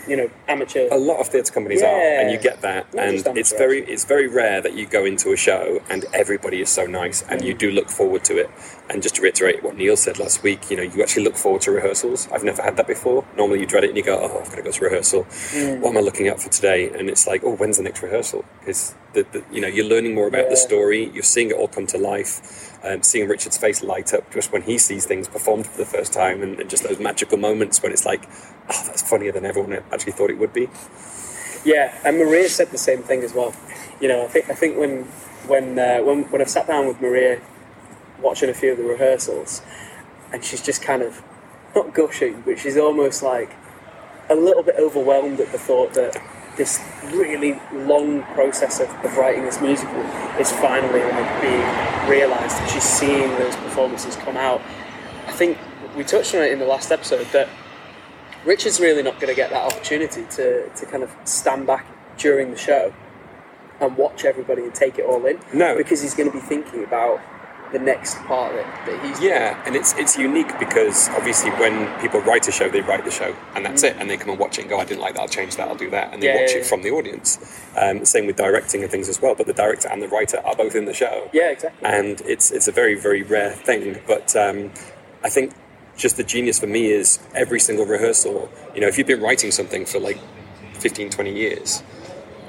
you 0.07 0.16
know 0.16 0.30
amateur. 0.48 0.88
a 0.92 0.98
lot 0.98 1.19
of 1.19 1.28
theatre 1.28 1.54
companies 1.54 1.81
are, 1.81 1.96
and 1.96 2.31
you 2.31 2.38
get 2.38 2.62
that. 2.62 2.94
Not 2.94 3.06
and 3.06 3.38
it's 3.38 3.52
very 3.54 3.80
it's 3.86 4.06
very 4.06 4.28
rare 4.28 4.62
that 4.62 4.74
you 4.74 4.86
go 4.86 5.06
into 5.06 5.31
a 5.31 5.38
show 5.38 5.81
and 5.90 6.06
everybody 6.13 6.62
is 6.62 6.69
so 6.69 6.86
nice, 6.86 7.24
and 7.24 7.44
you 7.44 7.54
do 7.54 7.72
look 7.72 7.90
forward 7.90 8.24
to 8.25 8.38
it. 8.38 8.50
And 8.90 9.02
just 9.02 9.16
to 9.16 9.22
reiterate 9.22 9.63
what 9.63 9.75
Neil 9.75 9.98
said 9.98 10.19
last 10.19 10.44
week, 10.44 10.69
you 10.69 10.78
know, 10.78 10.84
you 10.84 11.02
actually 11.02 11.24
look 11.24 11.38
forward 11.38 11.62
to 11.63 11.72
rehearsals. 11.72 12.28
I've 12.31 12.44
never 12.44 12.62
had 12.62 12.78
that 12.78 12.88
before. 12.88 13.25
Normally, 13.36 13.60
you 13.60 13.66
dread 13.66 13.84
it 13.84 13.90
and 13.90 13.98
you 13.98 14.04
go, 14.04 14.19
"Oh, 14.19 14.42
I've 14.42 14.50
got 14.50 14.57
to 14.57 14.62
go 14.62 14.72
to 14.72 14.84
rehearsal. 14.84 15.24
Mm. 15.24 15.80
What 15.80 15.90
am 15.92 15.98
I 15.98 16.02
looking 16.02 16.30
out 16.30 16.42
for 16.42 16.50
today?" 16.50 16.90
And 16.90 17.10
it's 17.10 17.25
like, 17.25 17.44
"Oh, 17.44 17.56
when's 17.56 17.78
the 17.78 17.84
next 17.84 18.04
rehearsal?" 18.04 18.46
Because 18.60 18.96
the, 19.13 19.25
the, 19.31 19.44
you 19.51 19.62
know 19.62 19.68
you're 19.68 19.86
learning 19.86 20.13
more 20.13 20.28
about 20.28 20.50
the 20.50 20.58
story. 20.58 21.10
You're 21.13 21.24
seeing 21.24 21.50
it 21.50 21.56
all 21.56 21.68
come 21.68 21.88
to 21.88 21.98
life. 21.98 22.75
Um, 22.86 23.02
seeing 23.02 23.28
Richard's 23.28 23.58
face 23.58 23.82
light 23.82 24.14
up 24.14 24.32
just 24.32 24.52
when 24.52 24.62
he 24.62 24.78
sees 24.78 25.08
things 25.08 25.27
performed 25.27 25.65
for 25.65 25.77
the 25.77 25.86
first 25.86 26.13
time, 26.13 26.44
and, 26.44 26.60
and 26.60 26.70
just 26.70 26.84
those 26.84 27.00
magical 27.00 27.38
moments 27.38 27.82
when 27.82 27.92
it's 27.92 28.06
like, 28.06 28.30
"Oh, 28.70 28.84
that's 28.86 29.01
funnier 29.01 29.32
than 29.32 29.44
everyone 29.44 29.74
actually 29.92 30.12
thought 30.12 30.30
it 30.30 30.38
would 30.38 30.54
be." 30.54 30.70
Yeah, 31.65 31.98
and 32.06 32.20
Maria 32.20 32.48
said 32.48 32.70
the 32.70 32.77
same 32.77 33.01
thing 33.01 33.24
as 33.24 33.34
well. 33.34 33.56
You 34.00 34.08
know, 34.08 34.24
I 34.24 34.27
think 34.27 34.50
I 34.51 34.54
think 34.54 34.77
when 34.77 35.06
when 35.48 35.80
uh, 35.80 35.98
when 36.04 36.25
when 36.25 36.42
I've 36.42 36.50
sat 36.50 36.68
down 36.68 36.88
with 36.88 37.01
Maria, 37.01 37.42
watching 38.22 38.50
a 38.50 38.54
few 38.54 38.72
of 38.74 38.77
the 38.77 38.84
rehearsals, 38.84 39.63
and 40.32 40.46
she's 40.46 40.62
just 40.62 40.84
kind 40.84 41.01
of 41.01 41.24
not 41.75 41.94
gushing, 41.94 42.44
but 42.46 42.60
she's 42.60 42.77
almost 42.77 43.24
like 43.24 43.51
a 44.30 44.36
little 44.36 44.63
bit 44.63 44.75
overwhelmed 44.77 45.39
at 45.39 45.51
the 45.51 45.58
thought 45.58 45.94
that 45.94 46.15
this 46.57 46.81
really 47.05 47.59
long 47.74 48.24
process 48.33 48.79
of, 48.79 48.89
of 49.03 49.17
writing 49.17 49.43
this 49.43 49.62
musical 49.62 50.00
is 50.39 50.51
finally 50.51 51.01
like 51.01 51.41
being 51.41 52.09
realised, 52.09 52.57
and 52.59 52.69
she's 52.69 52.83
seeing 52.83 53.29
those 53.38 53.55
performances 53.57 54.15
come 54.17 54.38
out. 54.38 54.62
I 55.27 55.31
think 55.31 55.57
we 55.95 56.03
touched 56.03 56.35
on 56.35 56.43
it 56.43 56.51
in 56.51 56.59
the 56.59 56.65
last 56.65 56.91
episode 56.91 57.27
that 57.27 57.50
Richard's 58.45 58.79
really 58.79 59.01
not 59.01 59.15
going 59.15 59.27
to 59.27 59.35
get 59.35 59.50
that 59.50 59.74
opportunity 59.74 60.24
to, 60.31 60.69
to 60.69 60.85
kind 60.85 61.03
of 61.03 61.13
stand 61.25 61.65
back 61.65 61.85
during 62.17 62.51
the 62.51 62.57
show 62.57 62.93
and 63.79 63.97
watch 63.97 64.24
everybody 64.24 64.63
and 64.63 64.74
take 64.74 65.00
it 65.00 65.05
all 65.05 65.25
in. 65.25 65.39
No. 65.53 65.75
Because 65.75 66.01
he's 66.01 66.13
going 66.13 66.31
to 66.31 66.38
be 66.38 66.43
thinking 66.43 66.83
about 66.83 67.19
the 67.72 67.79
next 67.79 68.15
part 68.25 68.53
that, 68.53 68.86
that 68.86 69.05
he's 69.05 69.19
Yeah, 69.22 69.62
and 69.65 69.75
it's 69.75 69.93
it's 69.98 70.17
unique 70.17 70.57
because 70.60 71.10
obviously 71.10 71.51
when 71.51 71.88
people 72.00 72.22
write 72.22 72.48
a 72.48 72.51
show, 72.51 72.69
they 72.69 72.81
write 72.81 73.03
the 73.05 73.12
show, 73.12 73.36
and 73.55 73.65
that's 73.65 73.84
it. 73.84 73.95
And 74.00 74.10
they 74.10 74.17
come 74.17 74.29
and 74.29 74.39
watch 74.39 74.57
it 74.57 74.62
and 74.62 74.69
go, 74.69 74.77
"I 74.79 74.86
didn't 74.86 75.01
like 75.01 75.15
that. 75.15 75.22
I'll 75.22 75.27
change 75.27 75.55
that. 75.57 75.67
I'll 75.67 75.75
do 75.75 75.89
that." 75.89 76.13
And 76.13 76.22
they 76.22 76.27
Yeah, 76.27 76.41
watch 76.41 76.51
yeah, 76.51 76.57
it 76.57 76.62
yeah. 76.63 76.67
from 76.69 76.84
the 76.84 76.91
audience. 76.91 77.39
Um, 77.75 78.05
same 78.05 78.25
with 78.27 78.36
directing 78.38 78.84
and 78.84 78.91
things 78.91 79.10
as 79.10 79.22
well. 79.22 79.36
But 79.36 79.48
the 79.48 79.53
director 79.53 79.89
and 79.89 80.01
the 80.01 80.07
writer 80.07 80.39
are 80.45 80.55
both 80.55 80.75
in 80.75 80.86
the 80.86 80.93
show. 80.93 81.29
Yeah, 81.34 81.50
exactly. 81.50 81.88
And 81.88 82.22
it's 82.22 82.51
it's 82.51 82.67
a 82.67 82.72
very 82.72 82.95
very 82.95 83.24
rare 83.24 83.51
thing. 83.51 84.00
But 84.07 84.36
um, 84.36 84.72
I 85.24 85.29
think 85.29 85.53
just 85.98 86.17
the 86.17 86.24
genius 86.24 86.60
for 86.60 86.67
me 86.67 86.91
is 86.91 87.19
every 87.34 87.60
single 87.60 87.86
rehearsal. 87.86 88.50
You 88.74 88.81
know, 88.81 88.88
if 88.88 88.98
you've 88.98 89.07
been 89.07 89.22
writing 89.22 89.51
something 89.51 89.86
for 89.86 90.00
like 90.00 90.19
15, 90.74 91.10
20 91.10 91.34
years, 91.34 91.84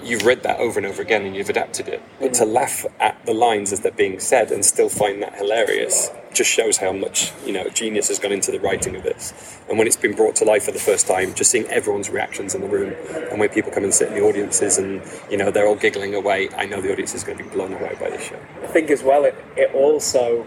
you've 0.07 0.25
read 0.25 0.43
that 0.45 0.59
over 0.59 0.79
and 0.79 0.87
over 0.87 1.03
again 1.03 1.25
and 1.25 1.35
you've 1.37 1.51
adapted 1.51 1.89
it. 1.89 2.03
But 2.21 2.35
to 2.35 2.45
laugh 2.45 2.87
at 3.01 3.25
the 3.27 3.35
lines 3.35 3.73
as 3.73 3.81
they're 3.81 3.93
being 3.93 4.21
said 4.21 4.51
and 4.53 4.65
still 4.65 4.89
find 4.89 5.23
that 5.23 5.35
hilarious 5.35 6.11
just 6.33 6.51
shows 6.51 6.77
how 6.77 6.93
much 6.93 7.33
you 7.47 7.53
know 7.53 7.69
genius 7.71 8.09
has 8.09 8.19
gone 8.19 8.33
into 8.33 8.51
the 8.51 8.61
writing 8.61 8.95
of 8.95 9.03
this. 9.03 9.59
And 9.69 9.79
when 9.79 9.87
it's 9.87 9.97
been 9.97 10.15
brought 10.15 10.37
to 10.37 10.45
life 10.45 10.65
for 10.65 10.73
the 10.73 10.79
first 10.79 11.07
time, 11.07 11.35
just 11.35 11.51
seeing 11.51 11.67
everyone's 11.69 12.11
reactions 12.11 12.55
in 12.55 12.61
the 12.61 12.69
room, 12.69 12.95
and 13.31 13.41
when 13.41 13.49
people 13.49 13.73
come 13.73 13.85
and 13.85 13.93
sit 13.95 14.09
in 14.09 14.15
the 14.15 14.21
audiences, 14.21 14.77
and 14.79 15.01
you 15.31 15.37
know 15.39 15.51
they're 15.51 15.67
all 15.67 15.77
giggling 15.77 16.15
away, 16.15 16.51
I 16.57 16.67
know 16.67 16.81
the 16.81 16.93
audience 16.93 17.15
is 17.15 17.25
going 17.25 17.39
to 17.39 17.45
be 17.45 17.51
blown 17.51 17.73
away 17.73 17.97
by 17.99 18.11
this 18.11 18.23
show. 18.23 18.39
I 18.63 18.67
think 18.67 18.91
as 18.91 19.03
well, 19.03 19.25
it, 19.25 19.35
it 19.57 19.75
also 19.75 20.47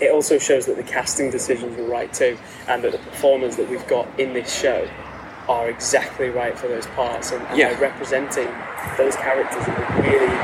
it 0.00 0.12
also 0.12 0.38
shows 0.38 0.66
that 0.66 0.76
the 0.76 0.82
casting 0.84 1.30
decisions 1.30 1.76
were 1.76 1.88
right 1.88 2.12
too, 2.12 2.38
and 2.68 2.84
that 2.84 2.92
the 2.92 2.98
performers 2.98 3.56
that 3.56 3.68
we've 3.68 3.86
got 3.88 4.06
in 4.20 4.32
this 4.32 4.56
show 4.56 4.88
are 5.48 5.68
exactly 5.68 6.28
right 6.28 6.56
for 6.58 6.68
those 6.68 6.86
parts, 6.88 7.32
and, 7.32 7.42
and 7.48 7.58
Yeah. 7.58 7.70
they're 7.70 7.80
representing 7.80 8.48
those 8.96 9.16
characters 9.16 9.66
in 9.66 9.74
a 9.74 10.02
really 10.02 10.36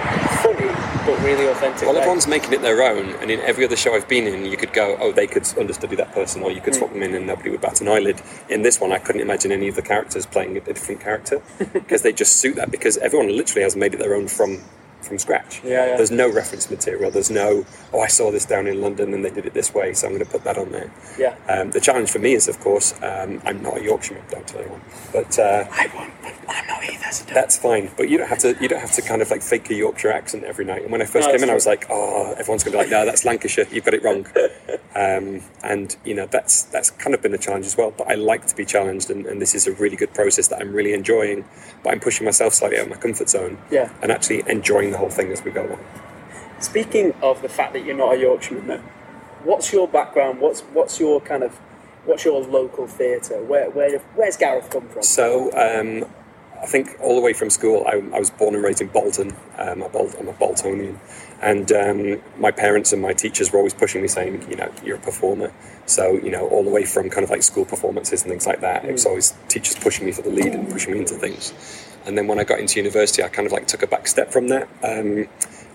funny 0.42 0.92
but 1.04 1.20
really 1.22 1.46
authentic 1.48 1.82
Well, 1.82 1.94
way. 1.94 2.00
everyone's 2.00 2.26
making 2.26 2.52
it 2.52 2.62
their 2.62 2.82
own, 2.82 3.10
and 3.16 3.30
in 3.30 3.40
every 3.40 3.64
other 3.64 3.76
show 3.76 3.94
I've 3.94 4.08
been 4.08 4.26
in, 4.26 4.44
you 4.44 4.56
could 4.56 4.72
go, 4.72 4.96
oh, 5.00 5.12
they 5.12 5.26
could 5.26 5.46
understudy 5.58 5.96
that 5.96 6.12
person, 6.12 6.42
or 6.42 6.50
you 6.50 6.60
could 6.60 6.74
hmm. 6.74 6.80
swap 6.80 6.92
them 6.92 7.02
in 7.02 7.14
and 7.14 7.26
nobody 7.26 7.50
would 7.50 7.60
bat 7.60 7.80
an 7.80 7.88
eyelid. 7.88 8.22
In 8.48 8.62
this 8.62 8.80
one, 8.80 8.92
I 8.92 8.98
couldn't 8.98 9.20
imagine 9.20 9.52
any 9.52 9.68
of 9.68 9.76
the 9.76 9.82
characters 9.82 10.26
playing 10.26 10.56
a 10.56 10.60
different 10.60 11.00
character 11.00 11.42
because 11.72 12.02
they 12.02 12.12
just 12.12 12.36
suit 12.36 12.56
that 12.56 12.70
because 12.70 12.96
everyone 12.98 13.36
literally 13.36 13.62
has 13.62 13.74
made 13.74 13.94
it 13.94 13.98
their 13.98 14.14
own 14.14 14.28
from 14.28 14.62
from 15.02 15.18
scratch. 15.18 15.60
Yeah, 15.64 15.86
yeah. 15.86 15.96
There's 15.96 16.10
no 16.10 16.30
reference 16.30 16.70
material. 16.70 17.10
There's 17.10 17.30
no, 17.30 17.64
oh, 17.92 18.00
I 18.00 18.06
saw 18.08 18.30
this 18.30 18.44
down 18.44 18.66
in 18.66 18.80
London 18.80 19.12
and 19.14 19.24
they 19.24 19.30
did 19.30 19.46
it 19.46 19.54
this 19.54 19.74
way, 19.74 19.92
so 19.94 20.06
I'm 20.06 20.14
going 20.14 20.24
to 20.24 20.30
put 20.30 20.44
that 20.44 20.58
on 20.58 20.72
there. 20.72 20.92
Yeah. 21.18 21.36
Um, 21.48 21.70
the 21.70 21.80
challenge 21.80 22.10
for 22.10 22.18
me 22.18 22.34
is, 22.34 22.48
of 22.48 22.58
course, 22.60 22.94
um, 23.02 23.42
I'm 23.44 23.62
not 23.62 23.78
a 23.78 23.82
Yorkshireman, 23.82 24.24
don't 24.30 24.46
tell 24.46 24.60
anyone, 24.60 24.80
but. 25.12 25.38
Uh, 25.38 25.66
I 25.70 25.90
won't. 25.94 26.12
I'm 26.48 26.66
not 26.66 26.84
either. 26.84 27.04
So 27.12 27.24
that's 27.32 27.58
fine, 27.58 27.90
but 27.96 28.08
you 28.08 28.18
don't 28.18 28.28
have 28.28 28.38
to. 28.40 28.56
You 28.60 28.68
don't 28.68 28.80
have 28.80 28.92
to 28.92 29.02
kind 29.02 29.22
of 29.22 29.30
like 29.30 29.42
fake 29.42 29.70
a 29.70 29.74
Yorkshire 29.74 30.10
accent 30.12 30.44
every 30.44 30.64
night. 30.64 30.82
And 30.82 30.90
when 30.92 31.00
I 31.00 31.04
first 31.04 31.26
No, 31.28 31.32
came 31.34 31.42
in, 31.44 31.50
I 31.50 31.54
was 31.54 31.66
like, 31.66 31.86
"Oh, 31.90 32.32
everyone's 32.38 32.64
going 32.64 32.72
to 32.72 32.78
be 32.78 32.78
like, 32.78 32.90
no, 32.90 33.04
that's 33.06 33.24
Lancashire. 33.24 33.66
You've 33.70 33.84
got 33.84 33.94
it 33.94 34.02
wrong." 34.02 34.26
um, 34.94 35.42
and 35.62 35.96
you 36.04 36.14
know, 36.14 36.26
that's 36.26 36.64
that's 36.64 36.90
kind 36.90 37.14
of 37.14 37.22
been 37.22 37.34
a 37.34 37.38
challenge 37.38 37.66
as 37.66 37.76
well. 37.76 37.92
But 37.96 38.08
I 38.08 38.14
like 38.14 38.46
to 38.46 38.56
be 38.56 38.64
challenged, 38.64 39.10
and, 39.10 39.26
and 39.26 39.40
this 39.40 39.54
is 39.54 39.66
a 39.66 39.72
really 39.72 39.96
good 39.96 40.12
process 40.14 40.48
that 40.48 40.60
I'm 40.60 40.72
really 40.72 40.92
enjoying. 40.94 41.44
But 41.82 41.90
I'm 41.92 42.00
pushing 42.00 42.24
myself 42.24 42.54
slightly 42.54 42.78
out 42.78 42.84
of 42.84 42.90
my 42.90 42.96
comfort 42.96 43.28
zone, 43.28 43.58
Yeah. 43.70 43.90
and 44.02 44.10
actually 44.12 44.42
enjoying 44.46 44.91
the 44.92 44.98
whole 44.98 45.10
thing 45.10 45.32
as 45.32 45.44
we 45.44 45.50
go 45.50 45.66
along. 45.66 45.84
Speaking 46.60 47.12
of 47.22 47.42
the 47.42 47.48
fact 47.48 47.72
that 47.72 47.84
you're 47.84 47.96
not 47.96 48.14
a 48.14 48.18
Yorkshireman, 48.18 48.66
then, 48.68 48.80
what's 49.44 49.72
your 49.72 49.88
background? 49.88 50.40
What's 50.40 50.60
what's 50.60 51.00
your 51.00 51.20
kind 51.20 51.42
of 51.42 51.58
what's 52.04 52.24
your 52.24 52.40
local 52.42 52.86
theatre? 52.86 53.42
Where 53.42 53.70
where 53.70 53.98
where's 54.14 54.36
Gareth 54.36 54.70
come 54.70 54.88
from? 54.88 55.02
So 55.02 55.50
um, 55.52 56.04
I 56.62 56.66
think 56.66 56.96
all 57.00 57.16
the 57.16 57.20
way 57.20 57.32
from 57.32 57.50
school, 57.50 57.84
I, 57.88 57.96
I 58.14 58.18
was 58.18 58.30
born 58.30 58.54
and 58.54 58.62
raised 58.62 58.80
in 58.80 58.88
Bolton. 58.88 59.32
Um, 59.58 59.68
I'm, 59.68 59.82
a 59.82 59.88
Bol- 59.88 60.12
I'm 60.20 60.28
a 60.28 60.32
Boltonian, 60.32 60.96
and 61.40 61.72
um, 61.72 62.22
my 62.38 62.52
parents 62.52 62.92
and 62.92 63.02
my 63.02 63.12
teachers 63.12 63.52
were 63.52 63.58
always 63.58 63.74
pushing 63.74 64.00
me, 64.00 64.08
saying, 64.08 64.48
you 64.48 64.56
know, 64.56 64.72
you're 64.84 64.96
a 64.96 65.00
performer. 65.00 65.52
So 65.86 66.12
you 66.12 66.30
know, 66.30 66.48
all 66.48 66.62
the 66.62 66.70
way 66.70 66.84
from 66.84 67.10
kind 67.10 67.24
of 67.24 67.30
like 67.30 67.42
school 67.42 67.64
performances 67.64 68.22
and 68.22 68.30
things 68.30 68.46
like 68.46 68.60
that, 68.60 68.84
it 68.84 68.92
was 68.92 69.06
always 69.06 69.34
teachers 69.48 69.76
pushing 69.76 70.06
me 70.06 70.12
for 70.12 70.22
the 70.22 70.30
lead 70.30 70.54
and 70.54 70.70
pushing 70.70 70.92
me 70.92 71.00
into 71.00 71.14
things. 71.14 71.52
And 72.04 72.16
then 72.16 72.26
when 72.26 72.38
I 72.38 72.44
got 72.44 72.58
into 72.60 72.78
university, 72.78 73.22
I 73.22 73.28
kind 73.28 73.46
of 73.46 73.52
like 73.52 73.66
took 73.66 73.82
a 73.82 73.86
back 73.86 74.06
step 74.06 74.32
from 74.32 74.48
that. 74.48 74.68
Um, 74.82 75.28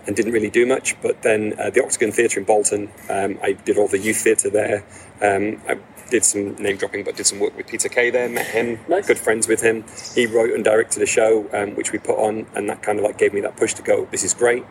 and 0.06 0.16
didn't 0.16 0.32
really 0.32 0.48
do 0.48 0.64
much. 0.64 1.00
But 1.02 1.20
then 1.20 1.54
uh, 1.60 1.68
the 1.68 1.84
Octagon 1.84 2.12
Theatre 2.12 2.40
in 2.40 2.46
Bolton, 2.46 2.90
um, 3.10 3.38
I 3.42 3.52
did 3.52 3.76
all 3.76 3.88
the 3.88 3.98
youth 3.98 4.16
theatre 4.16 4.48
there. 4.48 4.82
Um, 5.20 5.60
I 5.68 5.78
did 6.08 6.24
some 6.24 6.54
name 6.54 6.78
dropping, 6.78 7.04
but 7.04 7.14
did 7.14 7.26
some 7.26 7.38
work 7.38 7.54
with 7.54 7.66
Peter 7.66 7.90
Kay 7.90 8.08
there. 8.08 8.26
Met 8.26 8.46
him, 8.46 8.80
Nice. 8.88 9.06
good 9.06 9.18
friends 9.18 9.46
with 9.46 9.60
him. 9.60 9.84
He 10.14 10.24
wrote 10.24 10.50
and 10.52 10.64
directed 10.64 11.02
a 11.02 11.06
show 11.06 11.42
which 11.42 11.88
which 11.88 11.92
we 11.92 11.98
put 11.98 12.18
on, 12.18 12.46
and 12.54 12.68
that 12.68 12.82
kind 12.82 12.98
of 12.98 13.04
like 13.04 13.18
gave 13.18 13.32
me 13.32 13.40
that 13.42 13.56
push 13.56 13.74
to 13.74 13.82
go. 13.82 14.06
This 14.10 14.24
is 14.24 14.34
great. 14.34 14.64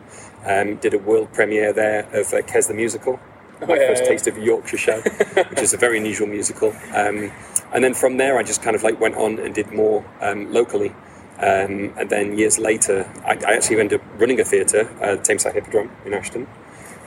Um, 0.44 0.76
did 0.76 0.94
a 0.94 0.98
world 0.98 1.32
premiere 1.32 1.72
there 1.72 2.00
of 2.12 2.32
uh, 2.32 2.42
Kes 2.42 2.68
the 2.68 2.74
musical. 2.74 3.18
My 3.60 3.74
yeah, 3.74 3.88
first 3.88 4.04
yeah. 4.04 4.08
taste 4.10 4.26
of 4.28 4.36
a 4.36 4.40
Yorkshire 4.40 4.76
show, 4.76 5.00
which 5.50 5.60
is 5.60 5.74
a 5.74 5.76
very 5.76 5.98
unusual 5.98 6.28
musical. 6.28 6.72
Um, 6.94 7.32
and 7.72 7.82
then 7.82 7.94
from 7.94 8.18
there, 8.18 8.38
I 8.38 8.44
just 8.44 8.62
kind 8.62 8.76
of 8.76 8.84
like 8.84 9.00
went 9.00 9.16
on 9.16 9.40
and 9.40 9.52
did 9.52 9.72
more 9.72 10.04
um, 10.20 10.52
locally. 10.52 10.94
Um, 11.38 11.94
and 11.96 12.10
then 12.10 12.36
years 12.36 12.58
later, 12.58 13.10
I, 13.24 13.38
I 13.46 13.54
actually 13.54 13.80
ended 13.80 14.00
up 14.00 14.06
running 14.20 14.40
a 14.40 14.44
theatre, 14.44 14.88
uh, 15.00 15.16
Tameside 15.16 15.54
Hippodrome 15.54 15.90
in 16.04 16.14
Ashton. 16.14 16.48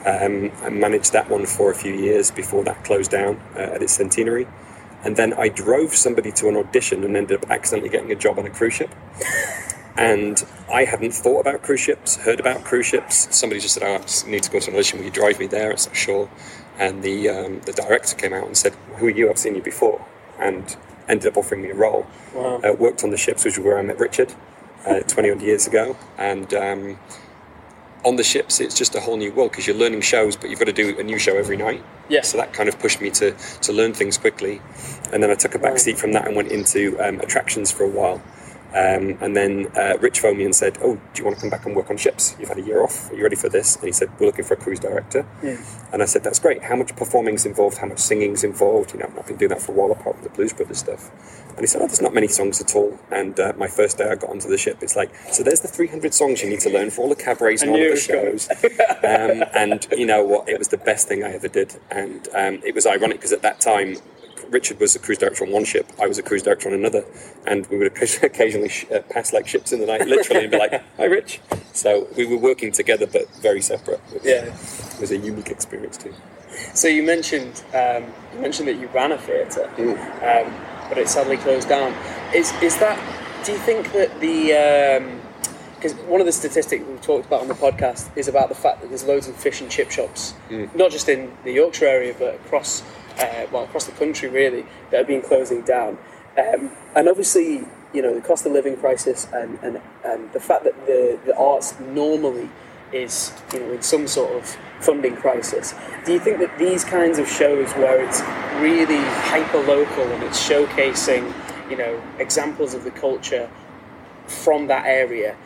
Um, 0.06 0.50
I 0.62 0.70
managed 0.70 1.12
that 1.12 1.30
one 1.30 1.46
for 1.46 1.70
a 1.70 1.74
few 1.74 1.92
years 1.92 2.30
before 2.30 2.64
that 2.64 2.82
closed 2.84 3.10
down 3.10 3.40
uh, 3.54 3.74
at 3.74 3.82
its 3.82 3.92
centenary. 3.92 4.48
And 5.04 5.16
then 5.16 5.34
I 5.34 5.48
drove 5.48 5.94
somebody 5.94 6.32
to 6.32 6.48
an 6.48 6.56
audition 6.56 7.04
and 7.04 7.16
ended 7.16 7.42
up 7.42 7.50
accidentally 7.50 7.90
getting 7.90 8.10
a 8.10 8.14
job 8.14 8.38
on 8.38 8.46
a 8.46 8.50
cruise 8.50 8.74
ship. 8.74 8.90
And 9.96 10.42
I 10.72 10.84
hadn't 10.84 11.12
thought 11.12 11.40
about 11.40 11.62
cruise 11.62 11.80
ships, 11.80 12.16
heard 12.16 12.40
about 12.40 12.64
cruise 12.64 12.86
ships. 12.86 13.28
Somebody 13.36 13.60
just 13.60 13.74
said, 13.74 13.82
"Oh, 13.82 13.96
I 13.96 13.98
just 13.98 14.26
need 14.26 14.42
to 14.42 14.50
go 14.50 14.58
to 14.58 14.70
an 14.70 14.76
audition. 14.76 14.98
Will 14.98 15.06
you 15.06 15.12
drive 15.12 15.38
me 15.38 15.46
there?" 15.46 15.72
I 15.72 15.76
said, 15.76 15.94
"Sure." 15.94 16.30
And 16.78 17.02
the 17.02 17.28
um, 17.28 17.60
the 17.60 17.72
director 17.72 18.16
came 18.16 18.32
out 18.32 18.46
and 18.46 18.56
said, 18.56 18.72
"Who 18.96 19.06
are 19.06 19.10
you? 19.10 19.28
I've 19.28 19.38
seen 19.38 19.54
you 19.54 19.62
before." 19.62 20.04
And 20.38 20.76
ended 21.08 21.26
up 21.26 21.36
offering 21.36 21.62
me 21.62 21.70
a 21.70 21.74
role. 21.74 22.06
Wow. 22.34 22.60
Uh, 22.64 22.72
worked 22.72 23.04
on 23.04 23.10
the 23.10 23.16
ships, 23.16 23.44
which 23.44 23.58
is 23.58 23.64
where 23.64 23.78
I 23.78 23.82
met 23.82 23.98
Richard 23.98 24.34
uh, 24.86 25.00
20 25.06 25.30
odd 25.30 25.42
years 25.42 25.66
ago. 25.66 25.96
And 26.18 26.52
um, 26.54 26.98
on 28.04 28.16
the 28.16 28.24
ships, 28.24 28.60
it's 28.60 28.76
just 28.76 28.94
a 28.94 29.00
whole 29.00 29.16
new 29.16 29.32
world 29.32 29.50
because 29.50 29.66
you're 29.66 29.76
learning 29.76 30.00
shows, 30.00 30.36
but 30.36 30.50
you've 30.50 30.58
got 30.58 30.66
to 30.66 30.72
do 30.72 30.98
a 30.98 31.02
new 31.02 31.18
show 31.18 31.36
every 31.36 31.56
night. 31.56 31.82
Yeah. 32.08 32.22
So 32.22 32.36
that 32.38 32.52
kind 32.52 32.68
of 32.68 32.78
pushed 32.78 33.00
me 33.00 33.10
to, 33.10 33.32
to 33.32 33.72
learn 33.72 33.94
things 33.94 34.18
quickly. 34.18 34.60
And 35.12 35.22
then 35.22 35.30
I 35.30 35.34
took 35.34 35.54
a 35.54 35.58
back 35.58 35.78
seat 35.78 35.98
from 35.98 36.12
that 36.12 36.26
and 36.26 36.36
went 36.36 36.50
into 36.50 36.98
um, 37.00 37.20
attractions 37.20 37.70
for 37.70 37.84
a 37.84 37.88
while. 37.88 38.22
Um, 38.74 39.18
and 39.20 39.36
then 39.36 39.66
uh, 39.76 39.98
Rich 40.00 40.20
phoned 40.20 40.38
me 40.38 40.44
and 40.44 40.54
said, 40.54 40.78
"Oh, 40.82 40.94
do 41.12 41.18
you 41.20 41.24
want 41.24 41.36
to 41.36 41.40
come 41.40 41.50
back 41.50 41.66
and 41.66 41.76
work 41.76 41.90
on 41.90 41.96
ships? 41.96 42.34
You've 42.38 42.48
had 42.48 42.58
a 42.58 42.62
year 42.62 42.82
off. 42.82 43.10
Are 43.10 43.14
you 43.14 43.22
ready 43.22 43.36
for 43.36 43.48
this?" 43.48 43.76
And 43.76 43.84
he 43.84 43.92
said, 43.92 44.08
"We're 44.18 44.26
looking 44.26 44.44
for 44.44 44.54
a 44.54 44.56
cruise 44.56 44.80
director." 44.80 45.26
And 45.92 46.02
I 46.02 46.06
said, 46.06 46.24
"That's 46.24 46.38
great. 46.38 46.62
How 46.62 46.76
much 46.76 46.96
performing's 46.96 47.44
involved? 47.44 47.78
How 47.78 47.86
much 47.86 47.98
singing's 47.98 48.44
involved? 48.44 48.94
You 48.94 49.00
know, 49.00 49.12
I've 49.18 49.26
been 49.26 49.36
doing 49.36 49.50
that 49.50 49.60
for 49.60 49.72
a 49.72 49.74
while, 49.74 49.92
apart 49.92 50.16
from 50.16 50.24
the 50.24 50.30
Blues 50.30 50.52
Brothers 50.52 50.78
stuff." 50.78 51.10
And 51.50 51.60
he 51.60 51.66
said, 51.66 51.82
"Oh, 51.82 51.86
there's 51.86 52.00
not 52.00 52.14
many 52.14 52.28
songs 52.28 52.60
at 52.62 52.74
all." 52.74 52.98
And 53.10 53.38
uh, 53.38 53.52
my 53.58 53.68
first 53.68 53.98
day 53.98 54.08
I 54.08 54.14
got 54.14 54.30
onto 54.30 54.48
the 54.48 54.56
ship, 54.58 54.78
it's 54.80 54.96
like, 54.96 55.14
so 55.30 55.42
there's 55.42 55.60
the 55.60 55.68
300 55.68 56.14
songs 56.14 56.42
you 56.42 56.48
need 56.48 56.60
to 56.60 56.70
learn 56.70 56.90
for 56.90 57.02
all 57.02 57.08
the 57.10 57.14
cabarets 57.16 57.62
and 57.62 57.72
all 57.72 57.76
the 57.76 57.96
shows. 57.96 58.48
um, 59.04 59.44
and 59.54 59.86
you 59.92 60.06
know 60.06 60.24
what? 60.24 60.48
It 60.48 60.58
was 60.58 60.68
the 60.68 60.78
best 60.78 61.08
thing 61.08 61.22
I 61.22 61.32
ever 61.34 61.48
did. 61.48 61.78
And 61.90 62.26
um, 62.34 62.62
it 62.64 62.74
was 62.74 62.86
ironic 62.86 63.18
because 63.18 63.32
at 63.32 63.42
that 63.42 63.60
time, 63.60 63.96
Richard 64.52 64.78
was 64.78 64.94
a 64.94 64.98
cruise 64.98 65.18
director 65.18 65.44
on 65.44 65.50
one 65.50 65.64
ship, 65.64 65.90
I 66.00 66.06
was 66.06 66.18
a 66.18 66.22
cruise 66.22 66.42
director 66.42 66.68
on 66.68 66.74
another, 66.74 67.04
and 67.46 67.66
we 67.68 67.78
would 67.78 67.86
occasionally 68.22 68.68
sh- 68.68 68.84
uh, 68.94 69.00
pass 69.10 69.32
like 69.32 69.48
ships 69.48 69.72
in 69.72 69.80
the 69.80 69.86
night, 69.86 70.06
literally, 70.06 70.42
and 70.42 70.50
be 70.50 70.58
like, 70.58 70.82
"Hi, 70.98 71.04
Rich." 71.04 71.40
So 71.72 72.06
we 72.16 72.26
were 72.26 72.36
working 72.36 72.70
together, 72.70 73.06
but 73.06 73.28
very 73.36 73.62
separate. 73.62 74.00
Yeah. 74.22 74.44
was 75.00 75.10
a 75.10 75.16
unique 75.16 75.48
experience 75.48 75.96
too. 75.96 76.14
So 76.74 76.86
you 76.86 77.02
mentioned 77.02 77.62
um, 77.74 78.04
you 78.34 78.40
mentioned 78.40 78.68
that 78.68 78.76
you 78.76 78.88
ran 78.88 79.12
a 79.12 79.18
theatre, 79.18 79.68
um, 79.78 80.54
but 80.88 80.98
it 80.98 81.08
sadly 81.08 81.38
closed 81.38 81.68
down. 81.68 81.94
Is 82.34 82.52
is 82.62 82.78
that? 82.78 82.98
Do 83.44 83.52
you 83.52 83.58
think 83.58 83.90
that 83.92 84.20
the 84.20 85.10
because 85.76 85.94
one 86.06 86.20
of 86.20 86.26
the 86.26 86.32
statistics 86.32 86.84
we've 86.86 87.00
talked 87.00 87.26
about 87.26 87.40
on 87.40 87.48
the 87.48 87.54
podcast 87.54 88.08
is 88.16 88.28
about 88.28 88.48
the 88.48 88.54
fact 88.54 88.82
that 88.82 88.88
there's 88.88 89.02
loads 89.04 89.26
of 89.26 89.34
fish 89.34 89.60
and 89.60 89.68
chip 89.70 89.90
shops, 89.90 90.34
Mm. 90.48 90.72
not 90.76 90.92
just 90.92 91.08
in 91.08 91.32
the 91.42 91.52
Yorkshire 91.52 91.86
area, 91.86 92.14
but 92.16 92.34
across 92.36 92.82
uh, 93.22 93.46
well 93.52 93.64
across 93.64 93.86
the 93.86 93.92
country 93.92 94.28
really 94.28 94.64
that 94.90 94.98
have 94.98 95.06
been 95.06 95.22
closing 95.22 95.62
down. 95.62 95.98
Um, 96.36 96.70
and 96.94 97.08
obviously, 97.08 97.66
you 97.92 98.02
know, 98.02 98.14
the 98.14 98.20
cost 98.20 98.46
of 98.46 98.52
living 98.52 98.76
crisis 98.76 99.28
and, 99.32 99.58
and, 99.62 99.80
and 100.04 100.32
the 100.32 100.40
fact 100.40 100.64
that 100.64 100.86
the, 100.86 101.18
the 101.26 101.36
arts 101.36 101.78
normally 101.80 102.48
is, 102.92 103.32
you 103.52 103.60
know, 103.60 103.72
in 103.72 103.82
some 103.82 104.06
sort 104.06 104.32
of 104.32 104.56
funding 104.80 105.16
crisis. 105.16 105.74
Do 106.04 106.12
you 106.12 106.18
think 106.18 106.38
that 106.38 106.58
these 106.58 106.84
kinds 106.84 107.18
of 107.18 107.28
shows 107.28 107.70
where 107.72 108.02
it's 108.04 108.20
really 108.60 109.02
hyper 109.22 109.60
local 109.60 110.04
and 110.04 110.22
it's 110.24 110.48
showcasing, 110.48 111.32
you 111.70 111.76
know, 111.76 112.02
examples 112.18 112.74
of 112.74 112.84
the 112.84 112.90
culture 112.90 113.48
from 114.26 114.66
that 114.68 114.86
area 114.86 115.36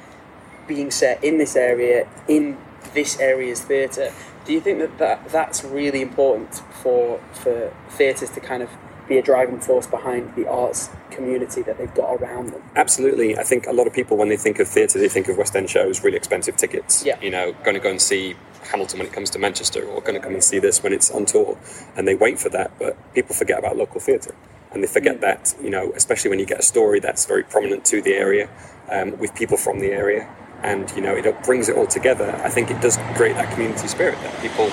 being 0.67 0.91
set 0.91 1.23
in 1.23 1.39
this 1.39 1.57
area 1.57 2.09
in 2.29 2.57
this 2.95 3.19
area's 3.21 3.61
theatre. 3.61 4.13
Do 4.45 4.53
you 4.53 4.61
think 4.61 4.79
that, 4.79 4.99
that 4.99 5.29
that's 5.29 5.65
really 5.65 6.03
important 6.03 6.63
for 6.83 7.21
for 7.33 7.75
theatres 7.91 8.31
to 8.31 8.41
kind 8.41 8.63
of 8.63 8.71
be 9.09 9.19
a 9.19 9.23
driving 9.23 9.61
force 9.61 9.87
behind 9.87 10.35
the 10.35 10.49
arts 10.49 10.91
community 11.11 11.63
that 11.63 11.79
they've 11.79 11.95
got 11.95 12.15
around 12.21 12.51
them? 12.51 12.63
Absolutely. 12.75 13.39
I 13.39 13.43
think 13.43 13.67
a 13.67 13.73
lot 13.73 13.87
of 13.87 13.93
people, 13.93 14.17
when 14.17 14.29
they 14.29 14.37
think 14.37 14.59
of 14.59 14.69
theatre, 14.69 14.99
they 14.99 15.09
think 15.09 15.29
of 15.29 15.37
West 15.37 15.55
End 15.55 15.71
shows, 15.71 16.03
really 16.03 16.17
expensive 16.17 16.57
tickets. 16.57 17.05
Yeah. 17.05 17.21
You 17.21 17.31
know, 17.31 17.53
going 17.65 17.75
to 17.75 17.81
go 17.81 17.91
and 17.91 18.01
see 18.01 18.35
Hamilton 18.65 18.99
when 18.99 19.07
it 19.07 19.13
comes 19.13 19.31
to 19.31 19.39
Manchester, 19.39 19.85
or 19.85 20.01
going 20.01 20.15
to 20.15 20.21
come 20.21 20.35
and 20.35 20.43
see 20.43 20.59
this 20.59 20.83
when 20.83 20.93
it's 20.93 21.11
on 21.11 21.25
tour, 21.25 21.57
and 21.97 22.07
they 22.07 22.15
wait 22.15 22.39
for 22.39 22.49
that. 22.51 22.73
But 22.79 22.97
people 23.15 23.35
forget 23.35 23.59
about 23.59 23.77
local 23.77 24.01
theatre, 24.01 24.35
and 24.73 24.83
they 24.83 24.89
forget 24.89 25.21
that 25.21 25.55
you 25.63 25.71
know, 25.71 25.93
especially 25.95 26.31
when 26.31 26.39
you 26.39 26.47
get 26.47 26.59
a 26.59 26.65
story 26.65 27.01
that's 27.01 27.27
very 27.27 27.45
prominent 27.45 27.85
to 27.87 28.03
the 28.03 28.15
area, 28.15 28.49
um, 28.91 29.17
with 29.19 29.35
people 29.35 29.57
from 29.57 29.79
the 29.79 29.93
area, 29.93 30.29
and 30.63 30.91
you 30.97 31.01
know, 31.01 31.15
it 31.15 31.45
brings 31.45 31.69
it 31.69 31.77
all 31.77 31.87
together. 31.87 32.41
I 32.45 32.49
think 32.49 32.71
it 32.71 32.81
does 32.81 32.97
create 33.15 33.35
that 33.35 33.53
community 33.53 33.87
spirit 33.87 34.19
that 34.23 34.41
people 34.43 34.71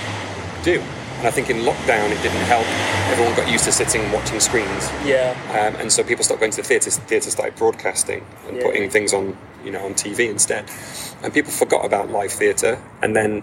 do. 0.64 0.82
And 1.24 1.30
I 1.30 1.32
think 1.32 1.50
in 1.50 1.60
lockdown 1.60 2.12
it 2.12 2.22
didn't 2.22 2.44
help. 2.52 2.66
Everyone 3.10 3.34
got 3.34 3.50
used 3.50 3.64
to 3.64 3.72
sitting 3.72 4.02
and 4.02 4.12
watching 4.12 4.42
screens. 4.42 4.90
Yeah. 5.06 5.32
Um, 5.52 5.80
and 5.80 5.90
so 5.90 6.04
people 6.04 6.22
stopped 6.26 6.42
going 6.42 6.52
to 6.52 6.58
the 6.62 6.68
theatres. 6.68 6.98
Theatres 6.98 7.32
started 7.32 7.56
broadcasting 7.56 8.26
and 8.50 8.58
Yeah. 8.58 8.64
putting 8.64 8.90
things 8.90 9.14
on, 9.14 9.38
you 9.64 9.72
know, 9.72 9.86
on 9.86 9.94
TV 9.94 10.28
instead. 10.30 10.66
And 11.24 11.34
people 11.34 11.50
forgot 11.54 11.86
about 11.86 12.12
live 12.12 12.34
theatre. 12.34 12.78
And 13.02 13.16
then 13.16 13.42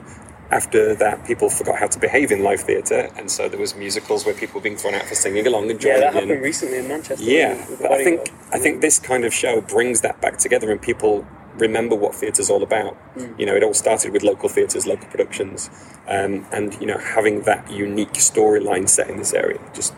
after 0.51 0.95
that, 0.97 1.25
people 1.25 1.49
forgot 1.49 1.79
how 1.79 1.87
to 1.87 1.99
behave 1.99 2.31
in 2.31 2.43
live 2.43 2.61
theatre, 2.61 3.09
and 3.17 3.31
so 3.31 3.49
there 3.49 3.59
was 3.61 3.75
musicals 3.77 4.27
where 4.27 4.35
people 4.35 4.57
were 4.61 4.65
being 4.65 4.77
thrown 4.77 4.95
out 4.95 5.05
for 5.05 5.15
singing 5.15 5.47
along 5.47 5.71
and 5.71 5.83
Yeah, 5.83 5.95
joining 5.95 6.01
that 6.01 6.23
in. 6.25 6.29
happened 6.29 6.43
recently 6.43 6.79
in 6.79 6.89
Manchester. 6.89 7.25
Yeah, 7.25 7.65
but 7.81 7.93
I 7.93 8.03
think 8.05 8.25
Club. 8.25 8.37
I 8.53 8.59
think 8.59 8.81
this 8.81 8.99
kind 8.99 9.25
of 9.25 9.33
show 9.33 9.61
brings 9.61 10.01
that 10.03 10.21
back 10.21 10.39
together, 10.39 10.71
and 10.73 10.83
people 10.83 11.25
remember 11.57 11.95
what 11.95 12.15
theatre's 12.15 12.51
all 12.51 12.63
about. 12.63 12.97
Mm. 13.17 13.39
You 13.39 13.47
know, 13.47 13.55
it 13.57 13.63
all 13.63 13.75
started 13.75 14.13
with 14.13 14.23
local 14.23 14.49
theatres, 14.49 14.87
local 14.87 15.09
productions, 15.09 15.71
um, 16.09 16.47
and 16.53 16.75
you 16.81 16.87
know, 16.87 16.99
having 16.99 17.43
that 17.43 17.71
unique 17.71 18.15
storyline 18.15 18.89
set 18.89 19.11
in 19.11 19.19
this 19.19 19.33
area 19.33 19.61
just. 19.75 19.95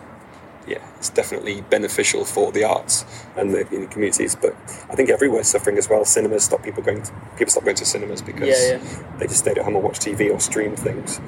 Yeah, 0.64 0.78
it's 0.96 1.10
definitely 1.10 1.60
beneficial 1.62 2.24
for 2.24 2.52
the 2.52 2.62
arts 2.62 3.04
and 3.36 3.50
the, 3.52 3.64
the 3.64 3.88
communities, 3.88 4.36
but 4.36 4.54
I 4.88 4.94
think 4.94 5.10
everywhere's 5.10 5.48
suffering 5.48 5.76
as 5.76 5.88
well. 5.90 6.04
Cinemas 6.04 6.44
stop 6.44 6.62
people 6.62 6.84
going. 6.84 7.02
To, 7.02 7.12
people 7.36 7.50
stop 7.50 7.64
going 7.64 7.74
to 7.78 7.84
cinemas 7.84 8.22
because 8.22 8.48
Yeah, 8.48 8.76
yeah. 8.80 9.16
they 9.18 9.26
just 9.26 9.40
stayed 9.40 9.58
at 9.58 9.64
home 9.64 9.74
and 9.74 9.82
watched 9.82 10.02
TV 10.02 10.32
or 10.32 10.38
streamed 10.38 10.78
things. 10.78 11.20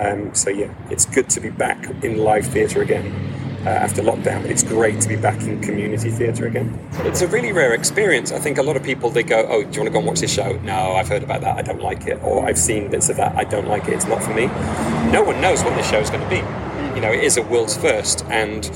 Um, 0.00 0.34
so 0.34 0.50
yeah, 0.50 0.74
it's 0.90 1.06
good 1.06 1.30
to 1.30 1.40
be 1.40 1.50
back 1.50 1.88
in 2.02 2.18
live 2.18 2.46
theatre 2.48 2.82
again 2.82 3.14
uh, 3.64 3.68
after 3.68 4.02
lockdown. 4.02 4.44
It's 4.44 4.62
great 4.62 5.00
to 5.00 5.08
be 5.08 5.16
back 5.16 5.42
in 5.42 5.60
community 5.60 6.10
theatre 6.10 6.46
again. 6.46 6.78
It's 7.00 7.22
a 7.22 7.28
really 7.28 7.52
rare 7.52 7.74
experience. 7.74 8.32
I 8.32 8.38
think 8.38 8.58
a 8.58 8.62
lot 8.62 8.76
of 8.76 8.82
people 8.82 9.10
they 9.10 9.22
go, 9.22 9.46
"Oh, 9.48 9.62
do 9.62 9.70
you 9.70 9.80
want 9.80 9.86
to 9.86 9.90
go 9.90 9.98
and 9.98 10.06
watch 10.06 10.20
this 10.20 10.32
show?" 10.32 10.58
No, 10.58 10.92
I've 10.94 11.08
heard 11.08 11.22
about 11.22 11.40
that. 11.42 11.56
I 11.56 11.62
don't 11.62 11.82
like 11.82 12.06
it, 12.06 12.22
or 12.22 12.46
I've 12.46 12.58
seen 12.58 12.90
bits 12.90 13.08
of 13.08 13.16
that. 13.16 13.36
I 13.36 13.44
don't 13.44 13.68
like 13.68 13.88
it. 13.88 13.94
It's 13.94 14.06
not 14.06 14.22
for 14.22 14.34
me. 14.34 14.46
No 15.12 15.22
one 15.22 15.40
knows 15.40 15.62
what 15.62 15.74
this 15.76 15.88
show 15.88 16.00
is 16.00 16.10
going 16.10 16.22
to 16.22 16.30
be. 16.30 16.42
You 16.94 17.00
know, 17.00 17.12
it 17.12 17.22
is 17.22 17.36
a 17.36 17.42
world's 17.42 17.76
first, 17.76 18.24
and 18.26 18.70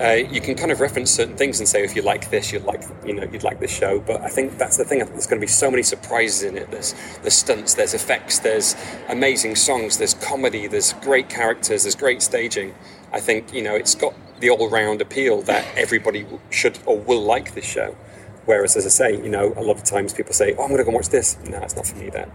uh, 0.00 0.12
you 0.12 0.40
can 0.40 0.56
kind 0.56 0.72
of 0.72 0.80
reference 0.80 1.10
certain 1.10 1.36
things 1.36 1.60
and 1.60 1.68
say 1.68 1.84
if 1.84 1.94
you 1.94 2.02
like 2.02 2.30
this, 2.30 2.52
you'd 2.52 2.64
like 2.64 2.82
you 3.06 3.14
know 3.14 3.22
you'd 3.30 3.44
like 3.44 3.60
this 3.60 3.70
show. 3.70 4.00
But 4.00 4.22
I 4.22 4.28
think 4.28 4.58
that's 4.58 4.76
the 4.76 4.84
thing. 4.84 4.98
There's 4.98 5.26
going 5.26 5.40
to 5.40 5.44
be 5.44 5.50
so 5.50 5.70
many 5.70 5.84
surprises 5.84 6.42
in 6.42 6.56
it. 6.56 6.70
There's 6.70 6.94
there's 7.22 7.34
stunts, 7.34 7.74
there's 7.74 7.94
effects, 7.94 8.40
there's 8.40 8.74
amazing 9.08 9.54
songs, 9.54 9.98
there's 9.98 10.14
comedy, 10.14 10.66
there's 10.66 10.92
great 10.94 11.28
characters, 11.28 11.84
there's 11.84 11.94
great 11.94 12.22
staging. 12.22 12.74
I 13.12 13.20
think 13.20 13.54
you 13.54 13.62
know 13.62 13.76
it's 13.76 13.94
got 13.94 14.14
the 14.44 14.50
all-round 14.50 15.00
appeal 15.00 15.40
that 15.40 15.64
everybody 15.74 16.26
should 16.50 16.78
or 16.84 16.98
will 16.98 17.22
like 17.22 17.54
this 17.54 17.64
show. 17.64 17.96
Whereas, 18.44 18.76
as 18.76 18.84
I 18.84 18.90
say, 18.90 19.16
you 19.16 19.30
know, 19.30 19.54
a 19.56 19.62
lot 19.62 19.78
of 19.78 19.84
times 19.84 20.12
people 20.12 20.34
say, 20.34 20.54
"Oh, 20.58 20.64
I'm 20.64 20.68
going 20.68 20.76
to 20.76 20.84
go 20.84 20.90
and 20.90 20.96
watch 20.96 21.08
this." 21.08 21.38
No, 21.48 21.58
it's 21.62 21.74
not 21.74 21.86
for 21.86 21.96
me. 21.96 22.10
That 22.10 22.28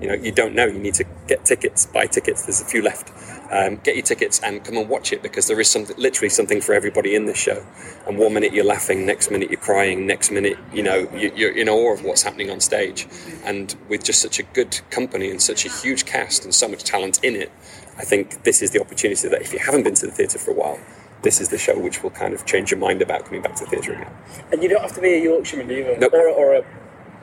you 0.00 0.06
know, 0.06 0.14
you 0.14 0.30
don't 0.30 0.54
know. 0.54 0.66
You 0.66 0.78
need 0.78 0.94
to 0.94 1.04
get 1.26 1.44
tickets, 1.44 1.86
buy 1.86 2.06
tickets. 2.06 2.44
There's 2.46 2.60
a 2.60 2.64
few 2.64 2.82
left. 2.82 3.10
Um, 3.50 3.76
get 3.82 3.96
your 3.96 4.04
tickets 4.04 4.40
and 4.44 4.64
come 4.64 4.76
and 4.76 4.88
watch 4.88 5.12
it 5.12 5.24
because 5.24 5.48
there 5.48 5.58
is 5.58 5.68
something, 5.68 5.96
literally 5.98 6.28
something 6.28 6.60
for 6.60 6.72
everybody 6.72 7.16
in 7.16 7.26
this 7.26 7.36
show. 7.36 7.66
And 8.06 8.16
one 8.16 8.32
minute 8.34 8.52
you're 8.52 8.64
laughing, 8.64 9.04
next 9.06 9.30
minute 9.32 9.50
you're 9.50 9.60
crying, 9.60 10.06
next 10.06 10.30
minute, 10.30 10.56
you 10.72 10.84
know, 10.84 11.08
you, 11.14 11.32
you're 11.34 11.56
in 11.56 11.68
awe 11.68 11.92
of 11.92 12.04
what's 12.04 12.22
happening 12.22 12.48
on 12.48 12.60
stage. 12.60 13.08
And 13.44 13.74
with 13.88 14.04
just 14.04 14.22
such 14.22 14.38
a 14.38 14.44
good 14.44 14.80
company 14.90 15.30
and 15.30 15.42
such 15.42 15.66
a 15.66 15.68
huge 15.68 16.06
cast 16.06 16.44
and 16.44 16.54
so 16.54 16.68
much 16.68 16.84
talent 16.84 17.22
in 17.24 17.34
it, 17.34 17.50
I 17.98 18.04
think 18.04 18.44
this 18.44 18.62
is 18.62 18.70
the 18.70 18.80
opportunity 18.80 19.28
that 19.28 19.42
if 19.42 19.52
you 19.52 19.58
haven't 19.58 19.82
been 19.82 19.94
to 19.96 20.06
the 20.06 20.12
theatre 20.12 20.38
for 20.38 20.50
a 20.52 20.54
while, 20.54 20.78
this 21.22 21.40
is 21.40 21.48
the 21.48 21.58
show 21.58 21.78
which 21.78 22.02
will 22.02 22.10
kind 22.10 22.34
of 22.34 22.44
change 22.46 22.70
your 22.70 22.78
mind 22.80 23.02
about 23.02 23.24
coming 23.24 23.42
back 23.42 23.56
to 23.56 23.66
theatre 23.66 23.92
again. 23.94 24.12
And 24.52 24.62
you 24.62 24.68
don't 24.68 24.82
have 24.82 24.94
to 24.94 25.00
be 25.00 25.14
a 25.14 25.22
Yorkshireman 25.22 25.70
either, 25.76 25.96
Nope. 25.98 26.12
or, 26.12 26.28
or 26.28 26.54
a 26.56 26.64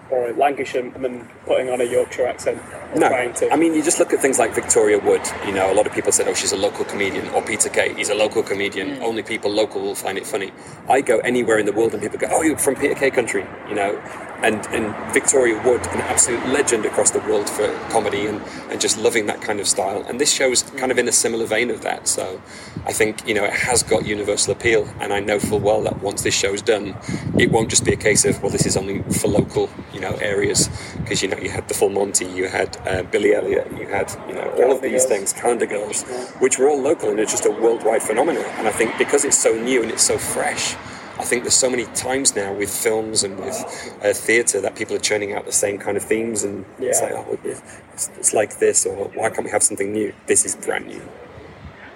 or 0.09 0.29
a 0.29 0.33
Lancashireman 0.33 1.27
putting 1.45 1.69
on 1.69 1.81
a 1.81 1.83
Yorkshire 1.83 2.25
accent. 2.27 2.61
No, 2.95 3.09
trying 3.09 3.33
to. 3.33 3.51
I 3.51 3.55
mean, 3.55 3.73
you 3.73 3.83
just 3.83 3.99
look 3.99 4.13
at 4.13 4.19
things 4.19 4.37
like 4.37 4.53
Victoria 4.53 4.99
Wood. 4.99 5.21
You 5.45 5.53
know, 5.53 5.71
a 5.71 5.75
lot 5.75 5.87
of 5.87 5.93
people 5.93 6.11
said, 6.11 6.27
"Oh, 6.27 6.33
she's 6.33 6.51
a 6.51 6.57
local 6.57 6.85
comedian," 6.85 7.27
or 7.29 7.41
Peter 7.41 7.69
Kay, 7.69 7.93
he's 7.93 8.09
a 8.09 8.15
local 8.15 8.43
comedian. 8.43 8.97
Mm. 8.97 9.01
Only 9.01 9.23
people 9.23 9.51
local 9.51 9.81
will 9.81 9.95
find 9.95 10.17
it 10.17 10.27
funny. 10.27 10.51
I 10.87 11.01
go 11.01 11.19
anywhere 11.19 11.57
in 11.57 11.65
the 11.65 11.71
world, 11.71 11.93
and 11.93 12.01
people 12.01 12.19
go, 12.19 12.27
"Oh, 12.29 12.41
you're 12.41 12.57
from 12.57 12.75
Peter 12.75 12.95
Kay 12.95 13.11
country," 13.11 13.45
you 13.67 13.75
know. 13.75 14.01
And 14.43 14.65
and 14.67 14.93
Victoria 15.13 15.55
Wood, 15.63 15.81
an 15.87 16.01
absolute 16.01 16.45
legend 16.47 16.85
across 16.85 17.11
the 17.11 17.21
world 17.21 17.49
for 17.49 17.67
comedy 17.89 18.27
and, 18.27 18.41
and 18.69 18.81
just 18.81 18.97
loving 18.97 19.25
that 19.27 19.41
kind 19.41 19.61
of 19.61 19.67
style. 19.67 20.03
And 20.07 20.19
this 20.19 20.33
show 20.33 20.51
is 20.51 20.63
mm. 20.63 20.77
kind 20.77 20.91
of 20.91 20.99
in 20.99 21.07
a 21.07 21.13
similar 21.13 21.45
vein 21.45 21.71
of 21.71 21.81
that. 21.81 22.07
So 22.07 22.41
I 22.85 22.93
think 22.93 23.25
you 23.27 23.33
know 23.33 23.45
it 23.45 23.53
has 23.53 23.81
got 23.83 24.05
universal 24.05 24.51
appeal, 24.51 24.87
and 24.99 25.13
I 25.13 25.21
know 25.21 25.39
full 25.39 25.59
well 25.59 25.81
that 25.83 26.01
once 26.03 26.21
this 26.21 26.35
show's 26.35 26.61
done, 26.61 26.95
it 27.39 27.51
won't 27.51 27.69
just 27.69 27.85
be 27.85 27.93
a 27.93 27.97
case 27.97 28.25
of 28.25 28.41
well, 28.43 28.51
this 28.51 28.65
is 28.65 28.77
only 28.77 29.01
for 29.03 29.29
local 29.29 29.69
you 29.93 29.99
know 29.99 30.13
areas 30.15 30.69
because 30.97 31.21
you 31.21 31.27
know 31.27 31.37
you 31.37 31.49
had 31.49 31.67
the 31.67 31.73
Full 31.73 31.89
Monty, 31.89 32.25
you 32.25 32.47
had 32.47 32.77
uh, 32.87 33.03
Billy 33.03 33.33
Elliot, 33.33 33.67
you 33.77 33.87
had 33.87 34.13
you 34.27 34.35
know 34.35 34.49
all 34.57 34.71
of 34.71 34.81
these 34.81 35.05
things, 35.05 35.33
Calendar 35.33 35.65
Girls, 35.65 36.03
which 36.39 36.57
were 36.57 36.69
all 36.69 36.81
local 36.81 37.09
and 37.09 37.19
it's 37.19 37.31
just 37.31 37.45
a 37.45 37.51
worldwide 37.51 38.01
phenomenon. 38.01 38.45
And 38.57 38.67
I 38.67 38.71
think 38.71 38.97
because 38.97 39.23
it's 39.25 39.37
so 39.37 39.53
new 39.53 39.81
and 39.83 39.91
it's 39.91 40.03
so 40.03 40.17
fresh. 40.17 40.75
I 41.19 41.23
think 41.23 41.43
there's 41.43 41.53
so 41.53 41.69
many 41.69 41.85
times 41.93 42.35
now 42.35 42.51
with 42.53 42.71
films 42.75 43.23
and 43.23 43.37
with 43.39 43.55
uh, 44.03 44.13
theatre 44.13 44.59
that 44.61 44.75
people 44.75 44.95
are 44.95 44.99
churning 44.99 45.33
out 45.33 45.45
the 45.45 45.51
same 45.51 45.77
kind 45.77 45.95
of 45.95 46.03
themes, 46.03 46.43
and 46.43 46.65
it's 46.79 47.01
like, 47.01 47.11
oh, 47.13 47.37
it's, 47.43 48.09
it's 48.17 48.33
like 48.33 48.57
this, 48.57 48.85
or 48.87 49.09
why 49.09 49.29
can't 49.29 49.45
we 49.45 49.51
have 49.51 49.61
something 49.61 49.93
new? 49.93 50.11
This 50.25 50.43
is 50.43 50.55
brand 50.55 50.87
new. 50.87 51.01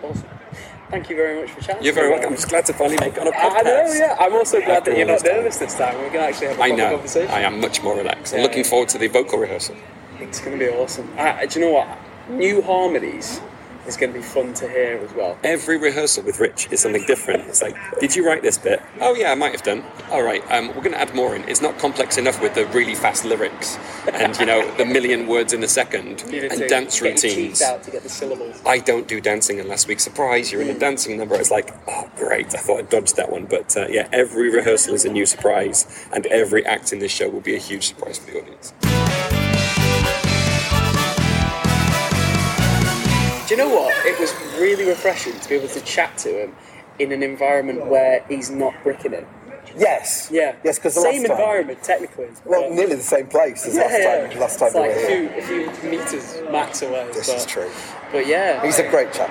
Awesome. 0.03 0.36
Thank 0.89 1.09
you 1.09 1.15
very 1.17 1.41
much 1.41 1.51
for 1.51 1.61
chatting. 1.61 1.83
You're 1.83 1.93
very 1.93 2.09
welcome. 2.09 2.29
I'm 2.29 2.35
just 2.35 2.47
glad 2.47 2.65
to 2.67 2.73
finally 2.73 2.97
make 3.01 3.19
on 3.19 3.27
a 3.27 3.31
podcast. 3.31 3.57
I 3.57 3.61
know, 3.63 3.93
yeah. 3.93 4.15
I'm 4.19 4.33
also 4.33 4.61
glad 4.61 4.85
that 4.85 4.97
you're 4.97 5.05
not 5.07 5.23
nervous 5.23 5.57
this 5.57 5.75
time. 5.77 6.01
We 6.01 6.09
can 6.09 6.21
actually 6.21 6.47
have 6.47 6.59
a 6.59 6.63
I 6.63 6.69
know. 6.71 6.91
conversation. 6.91 7.29
I 7.31 7.41
am 7.41 7.59
much 7.59 7.83
more 7.83 7.97
relaxed. 7.97 8.33
I'm 8.33 8.39
Yeah, 8.39 8.45
looking 8.45 8.63
forward 8.63 8.87
to 8.89 8.97
the 8.97 9.07
vocal 9.07 9.37
rehearsal. 9.37 9.75
It's 10.19 10.39
going 10.39 10.57
to 10.57 10.65
be 10.65 10.71
awesome. 10.71 11.09
Uh, 11.17 11.45
do 11.45 11.59
you 11.59 11.65
know 11.65 11.71
what? 11.73 11.87
New 12.29 12.61
harmonies 12.61 13.41
is 13.87 13.97
going 13.97 14.13
to 14.13 14.19
be 14.19 14.23
fun 14.23 14.53
to 14.55 14.69
hear 14.69 14.99
as 15.03 15.13
well. 15.13 15.37
Every 15.43 15.77
rehearsal 15.77 16.23
with 16.23 16.39
Rich 16.39 16.69
is 16.71 16.81
something 16.81 17.05
different. 17.05 17.47
It's 17.47 17.61
like, 17.61 17.75
did 17.99 18.15
you 18.15 18.25
write 18.25 18.41
this 18.41 18.57
bit? 18.57 18.81
Oh 18.99 19.15
yeah, 19.15 19.31
I 19.31 19.35
might 19.35 19.51
have 19.51 19.63
done. 19.63 19.83
All 20.11 20.23
right, 20.23 20.43
um, 20.51 20.67
we're 20.69 20.81
going 20.81 20.91
to 20.91 20.99
add 20.99 21.13
more 21.15 21.35
in. 21.35 21.47
It's 21.47 21.61
not 21.61 21.77
complex 21.77 22.17
enough 22.17 22.41
with 22.41 22.55
the 22.55 22.65
really 22.67 22.95
fast 22.95 23.25
lyrics 23.25 23.77
and 24.13 24.37
you 24.39 24.45
know 24.45 24.69
the 24.77 24.85
million 24.85 25.27
words 25.27 25.53
in 25.53 25.63
a 25.63 25.67
second 25.67 26.23
and 26.31 26.69
dance 26.69 27.01
routines. 27.01 27.59
teeth 27.59 27.61
out 27.61 27.83
to 27.83 27.91
get 27.91 28.03
the 28.03 28.09
syllables. 28.09 28.61
I 28.65 28.79
don't 28.79 29.07
do 29.07 29.19
dancing 29.21 29.59
unless 29.59 29.87
we 29.87 29.97
surprise. 29.97 30.51
You're 30.51 30.61
in 30.61 30.69
a 30.69 30.79
dancing 30.79 31.17
number. 31.17 31.35
It's 31.35 31.51
like, 31.51 31.73
oh, 31.87 32.09
great. 32.15 32.53
I 32.53 32.59
thought 32.59 32.79
I 32.79 32.81
dodged 32.83 33.15
that 33.17 33.31
one. 33.31 33.45
But 33.45 33.75
uh, 33.75 33.87
yeah, 33.89 34.07
every 34.11 34.49
rehearsal 34.49 34.93
is 34.93 35.05
a 35.05 35.11
new 35.11 35.25
surprise, 35.25 36.07
and 36.13 36.25
every 36.27 36.65
act 36.65 36.93
in 36.93 36.99
this 36.99 37.11
show 37.11 37.29
will 37.29 37.41
be 37.41 37.55
a 37.55 37.59
huge 37.59 37.87
surprise 37.87 38.17
for 38.17 38.31
the 38.31 38.41
audience. 38.41 38.73
Do 43.47 43.55
you 43.55 43.57
know 43.61 43.69
what? 43.73 43.93
It 44.05 44.19
was 44.19 44.33
really 44.59 44.83
refreshing 44.85 45.39
to 45.39 45.47
be 45.49 45.55
able 45.55 45.69
to 45.69 45.79
chat 45.81 46.17
to 46.19 46.43
him 46.43 46.55
in 46.99 47.13
an 47.13 47.23
environment 47.23 47.85
where 47.87 48.23
he's 48.27 48.49
not 48.49 48.73
bricking 48.83 49.13
it. 49.13 49.25
Yes. 49.77 50.29
Yeah. 50.31 50.55
Yes, 50.63 50.77
because 50.79 50.95
the 50.95 51.01
same 51.01 51.21
last 51.21 51.27
time, 51.29 51.37
environment 51.39 51.83
technically. 51.83 52.27
well, 52.45 52.63
but- 52.63 52.71
nearly 52.73 52.95
the 52.95 53.03
same 53.03 53.27
place 53.27 53.65
as 53.65 53.75
Yeah, 53.75 53.81
last 53.83 53.91
time. 53.93 54.31
yeah. 54.31 54.39
Last 54.39 54.59
time 54.59 54.67
it's 54.67 54.75
we 54.75 54.81
like 54.81 54.95
were 54.95 55.03
a 55.03 55.07
here. 55.07 55.69
a 55.69 55.71
few 55.71 55.89
meters 55.89 56.41
max 56.51 56.81
away. 56.81 57.07
This 57.13 57.27
but, 57.27 57.37
is 57.37 57.45
true. 57.45 57.69
But 58.11 58.27
yeah, 58.27 58.65
He's 58.65 58.79
a 58.79 58.89
great 58.89 59.13
chap. 59.13 59.29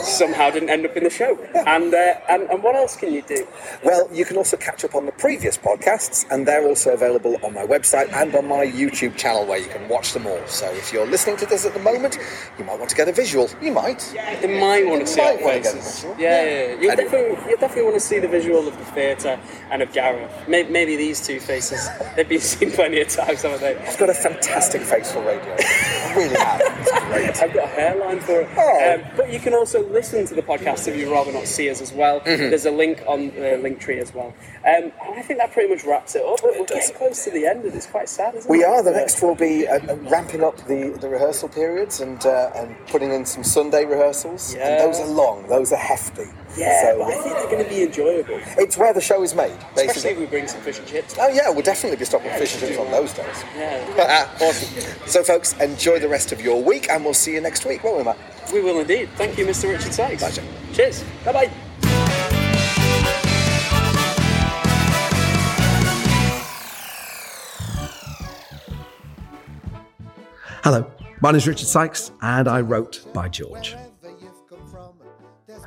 somehow 0.04 0.50
didn't 0.50 0.70
end 0.70 0.86
up 0.86 0.96
in 0.96 1.04
the 1.04 1.10
show. 1.10 1.38
And, 1.66 1.94
uh, 1.94 2.16
and, 2.30 2.44
and 2.44 2.64
what 2.64 2.76
else 2.76 2.96
can 2.96 3.14
you 3.14 3.22
do? 3.24 3.48
well, 3.84 4.08
you 4.12 4.26
can 4.26 4.38
also 4.38 4.58
catch 4.58 4.84
up 4.84 4.96
on 4.96 5.06
the 5.06 5.12
previous 5.14 5.58
podcasts, 5.58 6.26
and 6.32 6.48
they're 6.48 6.66
also 6.66 6.94
available 6.94 7.38
on 7.44 7.54
my 7.54 7.66
website 7.66 8.12
and 8.14 8.36
on 8.36 8.48
my 8.48 8.66
YouTube 8.66 9.16
channel 9.16 9.46
where 9.46 9.60
you 9.60 9.68
can 9.68 9.88
watch 9.90 10.14
them 10.14 10.26
all. 10.28 10.46
So 10.48 10.72
if 10.74 10.92
you're 10.92 11.08
listening 11.08 11.38
to 11.38 11.46
this 11.46 11.66
at 11.66 11.74
the 11.74 11.80
moment, 11.80 12.18
you 12.58 12.66
might 12.66 12.78
want 12.78 12.90
to 12.90 12.96
get 12.96 13.08
a 13.08 13.12
visual. 13.12 13.50
You 13.62 13.72
might. 13.72 14.00
They 14.42 14.60
might 14.60 14.86
want 14.86 15.02
to 15.02 15.08
see 15.08 15.22
our 15.22 15.38
faces. 15.38 16.04
it. 16.04 16.20
Yeah, 16.20 16.44
yeah, 16.46 16.55
Yeah, 16.56 16.82
you 16.82 16.96
definitely, 16.96 17.50
you 17.50 17.58
definitely 17.58 17.84
want 17.84 17.96
to 17.96 18.00
see 18.00 18.20
the 18.20 18.28
visual 18.28 18.68
of 18.68 18.78
the 18.78 18.86
theatre 18.86 19.40
and 19.70 19.82
of 19.82 19.92
Gareth. 19.92 20.32
Maybe, 20.48 20.70
maybe 20.72 20.96
these 20.96 21.26
two 21.26 21.40
faces, 21.40 21.88
they've 22.16 22.28
been 22.28 22.40
seen 22.40 22.72
plenty 22.72 23.02
of 23.02 23.10
times, 23.10 23.42
haven't 23.42 23.62
they? 23.62 23.78
I've 23.78 23.98
got 23.98 24.10
a 24.10 24.14
fantastic 24.14 24.82
face 24.82 25.12
for 25.12 25.22
radio. 25.22 25.56
I 25.60 26.14
really 26.16 26.36
have. 26.36 26.62
It's 26.62 26.92
great. 27.06 27.44
I've 27.44 27.54
got 27.54 27.64
a 27.66 27.68
hairline 27.68 28.20
for 28.22 28.42
it. 28.42 28.50
Oh. 28.56 28.94
Um, 28.94 29.12
but 29.18 29.32
you 29.32 29.40
can 29.40 29.54
also 29.54 29.88
listen 29.90 30.26
to 30.28 30.36
the 30.36 30.42
podcast 30.42 30.88
if 30.88 30.96
you'd 30.98 31.10
rather 31.10 31.32
not 31.32 31.48
see 31.48 31.70
us 31.70 31.82
as 31.82 31.92
well. 31.92 32.22
Mm-hmm. 32.22 32.50
There's 32.50 32.66
a 32.66 32.72
link 32.72 33.04
on 33.08 33.32
the 33.32 33.58
link 33.62 33.80
tree 33.80 34.00
as 34.00 34.14
well. 34.14 34.34
Um, 34.66 34.92
and 35.04 35.16
I 35.16 35.22
think 35.22 35.40
that 35.40 35.52
pretty 35.52 35.74
much 35.74 35.84
wraps 35.84 36.16
it 36.16 36.24
up. 36.24 36.40
We're, 36.44 36.60
we're 36.60 36.66
getting 36.66 36.96
close 36.96 37.24
to 37.26 37.32
the 37.32 37.46
end, 37.46 37.66
and 37.66 37.74
it's 37.74 37.86
quite 37.86 38.10
sad, 38.10 38.36
isn't 38.36 38.50
it? 38.50 38.52
We 38.52 38.64
are. 38.64 38.82
The 38.82 38.92
next 38.92 39.22
will 39.22 39.36
be 39.36 39.68
uh, 39.68 39.80
uh, 39.80 39.96
ramping 40.10 40.44
up 40.44 40.58
the, 40.68 40.98
the 41.00 41.10
rehearsal 41.10 41.50
periods 41.50 42.02
and 42.02 42.26
uh, 42.26 42.52
and 42.56 42.76
putting 42.88 43.12
in 43.12 43.26
some 43.26 43.44
Sunday 43.44 43.86
rehearsals. 43.86 44.56
Yeah. 44.56 44.68
And 44.68 44.94
those 44.94 45.00
are 45.00 45.08
long. 45.08 45.48
Those 45.48 45.72
are 45.72 45.78
hefty. 45.78 46.26
Yeah, 46.58 46.82
So, 46.84 47.00
but 47.00 47.08
I 47.08 47.22
think 47.22 47.36
they're 47.36 47.50
going 47.52 47.64
to 47.64 47.70
be 47.70 47.84
enjoyable. 47.84 48.40
it's 48.58 48.78
where 48.78 48.94
the 48.94 49.02
show 49.02 49.24
is 49.24 49.36
made, 49.36 49.52
Especially 49.52 49.82
if 49.82 49.94
basically. 49.94 50.20
we 50.24 50.26
bring 50.30 50.48
some 50.48 50.62
fish 50.62 50.80
and 50.80 50.88
chips. 50.88 51.16
Oh 51.20 51.28
yeah, 51.28 51.50
we'll 51.50 51.62
definitely 51.64 51.98
be 51.98 52.06
stopping 52.06 52.32
fish 52.32 52.54
and 52.54 52.62
chips 52.68 52.80
on 52.80 52.90
those 52.92 53.12
days. 53.14 53.44
Yeah, 53.58 54.30
awesome. 54.42 55.08
So, 55.08 55.24
folks, 55.24 55.54
enjoy 55.60 56.00
the 56.00 56.08
rest 56.08 56.32
of 56.32 56.40
your 56.42 56.62
week, 56.64 56.90
and 56.90 57.04
we'll 57.04 57.14
see 57.14 57.34
you 57.34 57.42
next 57.42 57.66
week, 57.66 57.84
won't 57.84 57.98
we, 57.98 58.04
Matt? 58.04 58.18
we 58.54 58.62
will 58.62 58.80
indeed. 58.80 59.10
Thank 59.16 59.38
you, 59.38 59.46
Mr. 59.46 59.70
Richard 59.70 59.94
Sykes. 59.94 60.22
Pleasure. 60.22 60.44
Cheers. 60.74 61.04
Bye 61.26 61.34
bye. 61.34 62.56
Hello, 70.64 70.90
my 71.22 71.32
name 71.32 71.38
is 71.38 71.48
Richard 71.48 71.68
Sykes, 71.68 72.12
and 72.22 72.48
I 72.48 72.62
wrote 72.62 73.06
by 73.14 73.30
George. 73.30 73.76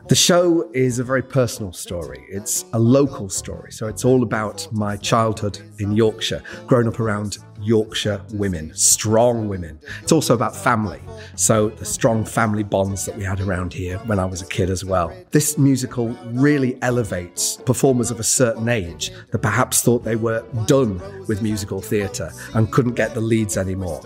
The 0.09 0.15
show 0.15 0.71
is 0.73 0.99
a 0.99 1.05
very 1.05 1.23
personal 1.23 1.71
story. 1.75 2.25
It's 2.31 2.65
a 2.73 2.79
local 2.79 3.29
story, 3.29 3.73
so 3.73 3.89
it's 3.89 4.07
all 4.07 4.23
about 4.23 4.67
my 4.73 4.97
childhood 4.97 5.59
in 5.81 5.93
Yorkshire, 5.93 6.43
growing 6.67 6.89
up 6.89 6.99
around 6.99 7.37
Yorkshire 7.61 8.23
women, 8.33 8.73
strong 8.75 9.49
women. 9.49 9.79
It's 10.03 10.13
also 10.13 10.33
about 10.33 10.57
family, 10.57 11.03
so 11.35 11.69
the 11.69 11.85
strong 11.85 12.25
family 12.25 12.63
bonds 12.63 13.05
that 13.05 13.19
we 13.19 13.25
had 13.25 13.41
around 13.41 13.75
here 13.75 13.99
when 14.07 14.19
I 14.19 14.25
was 14.25 14.41
a 14.41 14.47
kid 14.47 14.71
as 14.71 14.83
well. 14.83 15.15
This 15.31 15.59
musical 15.59 16.09
really 16.29 16.79
elevates 16.81 17.59
performers 17.59 18.11
of 18.11 18.19
a 18.19 18.25
certain 18.25 18.71
age 18.71 19.13
that 19.31 19.41
perhaps 19.41 19.83
thought 19.83 20.05
they 20.05 20.17
were 20.17 20.43
done 20.65 21.03
with 21.27 21.43
musical 21.43 21.83
theatre 21.83 22.31
and 22.55 22.73
couldn't 22.73 22.95
get 22.95 23.13
the 23.13 23.21
leads 23.21 23.59
anymore. 23.59 24.01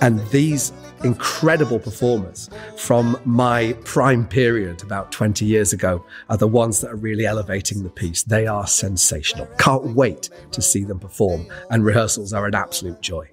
And 0.00 0.18
these 0.30 0.72
incredible 1.04 1.78
performers 1.78 2.50
from 2.76 3.18
my 3.24 3.74
prime 3.84 4.26
period 4.26 4.82
about 4.82 5.12
20 5.12 5.44
years 5.44 5.72
ago 5.72 6.04
are 6.28 6.36
the 6.36 6.48
ones 6.48 6.80
that 6.80 6.90
are 6.90 6.96
really 6.96 7.26
elevating 7.26 7.82
the 7.82 7.90
piece. 7.90 8.22
They 8.22 8.46
are 8.46 8.66
sensational. 8.66 9.46
Can't 9.58 9.94
wait 9.94 10.30
to 10.52 10.62
see 10.62 10.84
them 10.84 10.98
perform, 10.98 11.46
and 11.70 11.84
rehearsals 11.84 12.32
are 12.32 12.46
an 12.46 12.54
absolute 12.54 13.00
joy. 13.00 13.28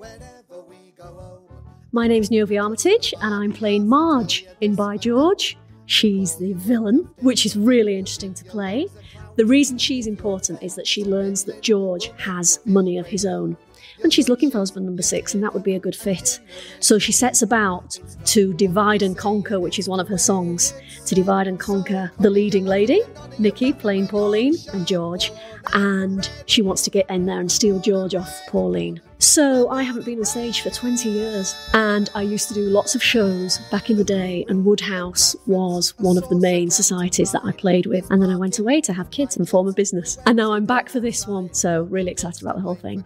My 1.93 2.07
name's 2.07 2.31
Novi 2.31 2.57
Armitage, 2.57 3.13
and 3.21 3.33
I'm 3.33 3.51
playing 3.51 3.87
Marge 3.87 4.45
in 4.61 4.75
By 4.75 4.97
George. 4.97 5.57
She's 5.87 6.37
the 6.37 6.53
villain, 6.53 7.09
which 7.19 7.45
is 7.45 7.57
really 7.57 7.97
interesting 7.97 8.33
to 8.35 8.45
play. 8.45 8.87
The 9.35 9.45
reason 9.45 9.77
she's 9.77 10.07
important 10.07 10.63
is 10.63 10.75
that 10.75 10.87
she 10.87 11.03
learns 11.03 11.43
that 11.45 11.61
George 11.61 12.11
has 12.17 12.59
money 12.65 12.97
of 12.97 13.07
his 13.07 13.25
own. 13.25 13.57
And 14.03 14.13
she's 14.13 14.29
looking 14.29 14.51
for 14.51 14.57
husband 14.57 14.85
number 14.85 15.03
six, 15.03 15.33
and 15.33 15.43
that 15.43 15.53
would 15.53 15.63
be 15.63 15.75
a 15.75 15.79
good 15.79 15.95
fit. 15.95 16.39
So 16.79 16.97
she 16.97 17.11
sets 17.11 17.41
about 17.41 17.99
to 18.25 18.53
divide 18.53 19.01
and 19.01 19.17
conquer, 19.17 19.59
which 19.59 19.79
is 19.79 19.87
one 19.87 19.99
of 19.99 20.07
her 20.07 20.17
songs, 20.17 20.73
to 21.05 21.15
divide 21.15 21.47
and 21.47 21.59
conquer 21.59 22.11
the 22.19 22.29
leading 22.29 22.65
lady, 22.65 23.01
Nikki, 23.39 23.73
playing 23.73 24.07
Pauline, 24.07 24.55
and 24.73 24.87
George. 24.87 25.31
And 25.73 26.29
she 26.45 26.61
wants 26.61 26.81
to 26.83 26.89
get 26.89 27.09
in 27.09 27.25
there 27.25 27.39
and 27.39 27.51
steal 27.51 27.79
George 27.79 28.15
off 28.15 28.41
Pauline. 28.47 29.01
So 29.21 29.69
I 29.69 29.83
haven't 29.83 30.03
been 30.03 30.17
on 30.17 30.25
stage 30.25 30.61
for 30.61 30.71
20 30.71 31.07
years, 31.07 31.55
and 31.73 32.09
I 32.15 32.23
used 32.23 32.47
to 32.47 32.55
do 32.55 32.61
lots 32.61 32.95
of 32.95 33.03
shows 33.03 33.59
back 33.69 33.91
in 33.91 33.97
the 33.97 34.03
day, 34.03 34.45
and 34.49 34.65
Woodhouse 34.65 35.35
was 35.45 35.93
one 35.99 36.17
of 36.17 36.27
the 36.29 36.35
main 36.35 36.71
societies 36.71 37.31
that 37.31 37.45
I 37.45 37.51
played 37.51 37.85
with. 37.85 38.09
And 38.09 38.19
then 38.19 38.31
I 38.31 38.35
went 38.35 38.57
away 38.57 38.81
to 38.81 38.93
have 38.93 39.11
kids 39.11 39.37
and 39.37 39.47
form 39.47 39.67
a 39.67 39.73
business. 39.73 40.17
And 40.25 40.35
now 40.35 40.53
I'm 40.53 40.65
back 40.65 40.89
for 40.89 40.99
this 40.99 41.27
one, 41.27 41.53
so 41.53 41.83
really 41.83 42.09
excited 42.09 42.41
about 42.41 42.55
the 42.55 42.61
whole 42.61 42.73
thing. 42.73 43.05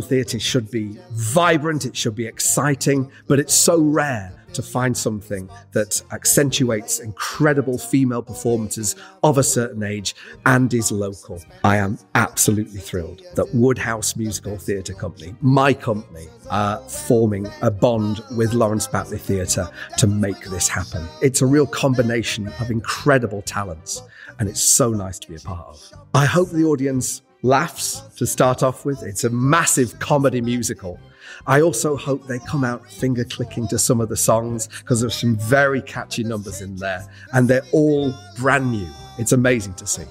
Musical 0.00 0.16
theatre 0.16 0.40
should 0.40 0.70
be 0.70 0.98
vibrant, 1.12 1.84
it 1.84 1.94
should 1.94 2.14
be 2.14 2.26
exciting, 2.26 3.10
but 3.26 3.38
it's 3.38 3.52
so 3.52 3.78
rare 3.78 4.32
to 4.54 4.62
find 4.62 4.96
something 4.96 5.48
that 5.72 6.02
accentuates 6.10 7.00
incredible 7.00 7.76
female 7.76 8.22
performances 8.22 8.96
of 9.22 9.36
a 9.36 9.42
certain 9.42 9.82
age 9.82 10.14
and 10.46 10.72
is 10.72 10.90
local. 10.90 11.38
I 11.64 11.76
am 11.76 11.98
absolutely 12.14 12.80
thrilled 12.80 13.22
that 13.34 13.54
Woodhouse 13.54 14.16
Musical 14.16 14.56
Theatre 14.56 14.94
Company, 14.94 15.34
my 15.42 15.74
company, 15.74 16.28
are 16.50 16.78
forming 16.88 17.46
a 17.60 17.70
bond 17.70 18.22
with 18.36 18.54
Lawrence 18.54 18.86
Batley 18.86 19.18
Theatre 19.18 19.68
to 19.98 20.06
make 20.06 20.46
this 20.46 20.66
happen. 20.66 21.06
It's 21.20 21.42
a 21.42 21.46
real 21.46 21.66
combination 21.66 22.48
of 22.58 22.70
incredible 22.70 23.42
talents, 23.42 24.02
and 24.38 24.48
it's 24.48 24.62
so 24.62 24.90
nice 24.90 25.18
to 25.18 25.28
be 25.28 25.36
a 25.36 25.40
part 25.40 25.68
of. 25.68 25.92
I 26.14 26.24
hope 26.24 26.48
the 26.48 26.64
audience 26.64 27.22
laughs 27.42 28.02
to 28.16 28.26
start 28.26 28.62
off 28.62 28.84
with. 28.84 29.02
It's 29.02 29.24
a 29.24 29.30
massive 29.30 29.98
comedy 29.98 30.40
musical. 30.40 30.98
I 31.46 31.60
also 31.62 31.96
hope 31.96 32.26
they 32.26 32.38
come 32.40 32.64
out 32.64 32.86
finger 32.90 33.24
clicking 33.24 33.68
to 33.68 33.78
some 33.78 34.00
of 34.00 34.08
the 34.08 34.16
songs 34.16 34.68
because 34.80 35.00
there's 35.00 35.14
some 35.14 35.36
very 35.36 35.80
catchy 35.82 36.24
numbers 36.24 36.60
in 36.60 36.76
there 36.76 37.06
and 37.32 37.48
they're 37.48 37.66
all 37.72 38.12
brand 38.38 38.70
new. 38.70 38.88
It's 39.18 39.32
amazing 39.32 39.74
to 39.74 39.86
see. 39.86 40.04